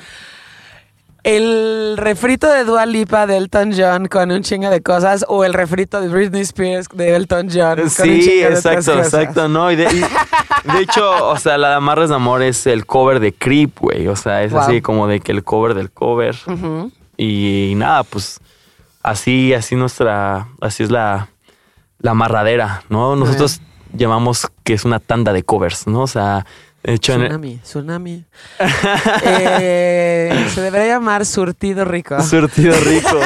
[1.27, 5.55] El refrito de Dua Lipa de Elton John con un chingo de cosas o el
[5.55, 9.07] refrito de Britney Spears de Elton John con un Sí, chingo de otras exacto, cosas.
[9.15, 12.65] exacto, no, y de, y de hecho, o sea, la de Amarres de Amor es
[12.69, 14.61] el cover de Creep, güey, o sea, es Wow.
[14.61, 16.37] así como de que el cover del cover,
[17.17, 18.39] y, nada, pues,
[19.03, 21.29] así, así nuestra, así es la,
[21.99, 23.17] la amarradera, ¿no?
[23.17, 23.61] Nosotros
[23.93, 26.03] llamamos que es una tanda de covers, ¿no?
[26.03, 26.47] O sea,
[26.99, 28.25] Tsunami, tsunami.
[29.25, 32.21] Eh, se debería llamar surtido rico.
[32.23, 33.19] surtido rico.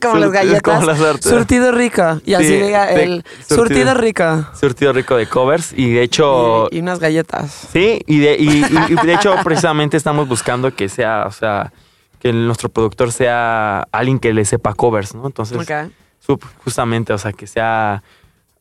[0.00, 0.62] como las Surti- galletas.
[0.62, 2.20] Como las surtido rico.
[2.24, 3.56] Y así Sí, diga el surtido.
[3.66, 4.46] surtido rico.
[4.58, 6.68] surtido rico de covers, y de hecho...
[6.70, 7.68] Y, y unas galletas.
[7.72, 11.72] Sí, y de, y, de hecho precisamente estamos buscando que sea, o sea,
[12.20, 15.26] que nuestro productor sea alguien que le sepa covers, ¿no?
[15.26, 15.90] Entonces, Ok.
[16.26, 18.02] sup- justamente, o sea, que sea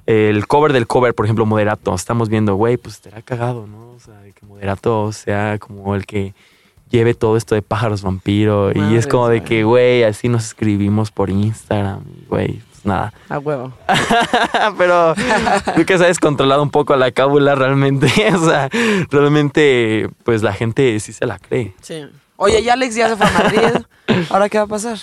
[0.05, 1.93] el cover del cover, por ejemplo, Moderato.
[1.93, 3.91] Estamos viendo, güey, pues estará cagado, ¿no?
[3.91, 6.33] O sea, que Moderato sea como el que
[6.89, 8.71] lleve todo esto de pájaros vampiro.
[8.73, 13.13] y es como de que, güey, así nos escribimos por Instagram, güey, pues nada.
[13.29, 13.73] A huevo.
[14.77, 15.15] Pero
[15.75, 18.07] tú que sabes controlar un poco la cábula realmente.
[18.35, 18.69] O sea,
[19.09, 21.73] realmente, pues la gente sí se la cree.
[21.81, 22.05] Sí.
[22.35, 23.85] Oye, y Alex ya se fue a Madrid.
[24.29, 24.97] ¿Ahora qué va a pasar?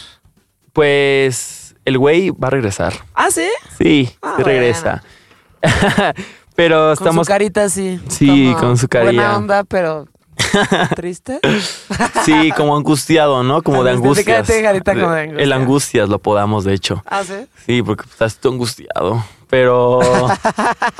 [0.72, 1.57] Pues
[1.88, 2.92] el güey va a regresar.
[3.14, 3.48] ¿Ah, sí?
[3.78, 5.02] Sí, Ah, sí regresa.
[6.54, 7.26] pero Con estamos.
[7.26, 8.00] su carita así.
[8.08, 9.12] Sí, con su carilla.
[9.12, 10.06] Buena onda, pero
[10.96, 11.40] triste.
[12.24, 13.62] Sí, como angustiado, ¿no?
[13.62, 14.46] Como de Angustia, angustias.
[14.58, 15.44] te carita como de angustia.
[15.44, 17.02] El angustias lo podamos, de hecho.
[17.06, 17.34] ¿Ah, sí?
[17.66, 19.24] Sí, porque estás tú angustiado.
[19.50, 20.00] Pero,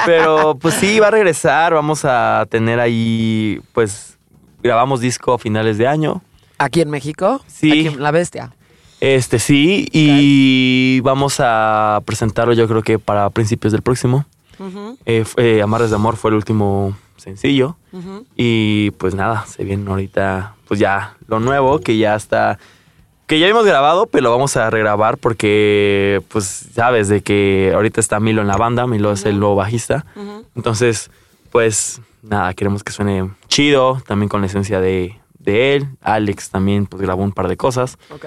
[0.06, 1.74] pero pues sí, va a regresar.
[1.74, 4.16] Vamos a tener ahí, pues,
[4.62, 6.22] grabamos disco a finales de año.
[6.56, 7.42] ¿Aquí en México?
[7.46, 7.70] Sí.
[7.70, 8.52] Aquí en La Bestia.
[9.00, 14.24] Este sí, y vamos a presentarlo yo creo que para principios del próximo.
[14.58, 17.76] Ujú, Eh, fue- Amarres de Amor fue el último sencillo.
[18.36, 22.58] Y pues nada, se viene ahorita pues ya lo nuevo que ya está,
[23.26, 28.00] que ya hemos grabado, pero lo vamos a regrabar porque pues sabes de que ahorita
[28.00, 30.04] está Milo en la banda, Milo es el nuevo bajista.
[30.56, 31.10] Entonces
[31.52, 35.86] pues nada, queremos que suene chido, también con la esencia de, de él.
[36.02, 37.96] Alex también pues grabó un par de cosas.
[38.10, 38.24] Ok.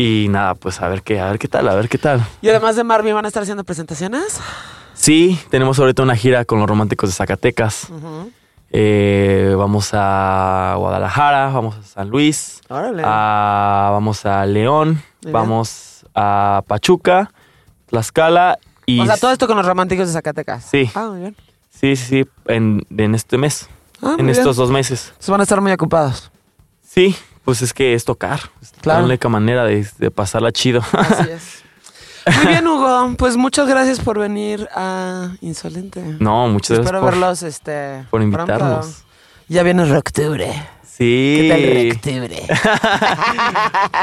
[0.00, 2.24] Y nada, pues a ver qué, a ver qué tal, a ver qué tal.
[2.40, 4.40] Y además de Marvin, ¿van a estar haciendo presentaciones?
[4.94, 7.88] Sí, tenemos ahorita una gira con los románticos de Zacatecas.
[7.90, 8.30] Ujú.
[8.70, 13.02] Eh, vamos a Guadalajara, vamos a San Luis, Órale.
[13.04, 15.32] a- vamos a León, Muy bien.
[15.32, 17.32] vamos a Pachuca,
[17.86, 19.00] Tlaxcala y...
[19.00, 20.64] o sea, todo esto con los románticos de Zacatecas.
[20.64, 20.88] Sí.
[20.94, 21.36] Ah, muy bien.
[21.70, 23.68] Sí, sí, sí, en, en este mes,
[24.02, 24.66] Ah, en estos bien.
[24.66, 25.06] dos meses.
[25.08, 26.30] Entonces van a estar muy ocupados.
[26.86, 27.14] Sí,
[27.44, 28.40] pues es que es tocar.
[28.62, 29.00] Es Claro.
[29.00, 30.82] la única manera de, de pasarla chido.
[30.92, 31.62] Así es.
[32.36, 33.14] Muy bien, Hugo.
[33.16, 36.02] Pues muchas gracias por venir a Insolente.
[36.20, 38.42] no, muchas gracias Espero por, verlos este, por pronto.
[38.42, 39.04] invitarnos.
[39.48, 40.52] Ya viene octubre.
[40.86, 41.36] Sí.
[41.40, 42.46] ¿Qué tal octubre?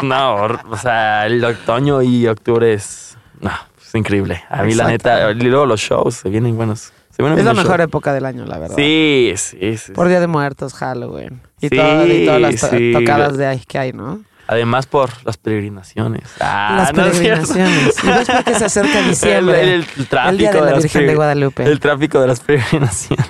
[0.03, 3.17] No, o sea, el otoño y octubre es...
[3.39, 4.43] No, es increíble.
[4.49, 6.91] A mí la neta, y luego los shows se vienen buenos.
[7.15, 7.87] Se vienen Es la mejor shows.
[7.87, 8.75] época del año, la verdad.
[8.75, 9.91] Sí, sí, sí.
[9.93, 11.41] Por Día de Muertos, Halloween.
[11.59, 12.91] Y, Sí, todo- y todas las to- sí.
[12.93, 14.21] tocadas de ahí que hay, ¿no?
[14.49, 16.23] Además por las peregrinaciones.
[16.39, 17.95] Ah, las no es peregrinaciones.
[18.03, 19.61] y ves porque se acerca diciembre.
[19.61, 21.63] El, el- el tráfico El Día de la las Virgen de Guadalupe.
[21.63, 23.25] El tráfico de las peregrinaciones.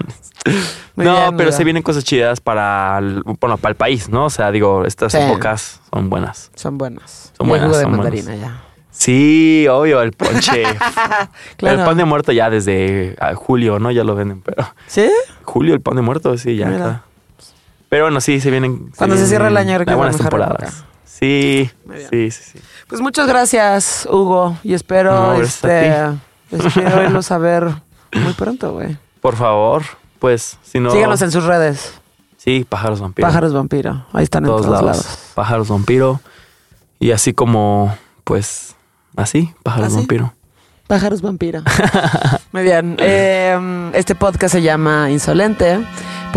[0.96, 4.26] Muy no, bien, pero se vienen cosas chidas para el, bueno, para el país, ¿no?
[4.26, 5.18] O sea, digo, estas Sí.
[5.20, 6.52] épocas son buenas.
[6.56, 7.32] Son buenas.
[7.38, 8.14] Son Y el buenas, jugo de son buenas.
[8.26, 8.62] mandarina ya.
[8.92, 10.64] Sí, obvio, el ponche.
[11.58, 11.80] Claro.
[11.80, 13.90] El pan de muerto ya desde ah, julio, ¿no?
[13.92, 14.68] Ya lo venden, pero...
[14.88, 15.10] ¿Sí?
[15.44, 16.68] Julio, el pan de muerto, sí, ya.
[16.68, 17.04] Mira.
[17.90, 18.92] Pero bueno, sí, se vienen.
[18.98, 20.84] Cuando se vienen cierra el año, creo que buenas temporadas.
[21.06, 21.70] Sí,
[22.10, 22.60] sí, sí, sí.
[22.88, 24.58] Pues muchas gracias, Hugo.
[24.64, 25.94] Y espero, No, este,
[26.52, 27.68] espero irlos a ver
[28.14, 28.98] muy pronto, güey.
[29.22, 29.84] Por favor,
[30.20, 30.92] pues, si no.
[30.92, 31.94] Síganos en sus redes.
[32.38, 33.28] Sí, pájaros vampiro.
[33.28, 34.06] Pájaros Vampiro.
[34.14, 34.98] Ahí están en todos, todos lados.
[34.98, 35.20] lados.
[35.34, 36.22] Pájaros vampiro.
[37.00, 38.76] Y así como, pues,
[39.16, 39.98] así, pájaros ¿Así?
[39.98, 40.34] vampiro.
[40.88, 41.64] Pájaros Vampiro.
[42.54, 42.96] Muy bien.
[43.00, 45.80] Eh, este podcast se llama Insolente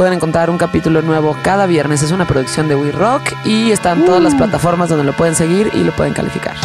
[0.01, 2.03] Pueden encontrar un capítulo nuevo cada viernes.
[2.03, 4.38] Es una producción de We Rock y están todas las uh.
[4.38, 6.57] plataformas donde lo pueden seguir y lo pueden calificar.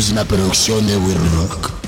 [0.00, 1.79] es una producción de We Rock.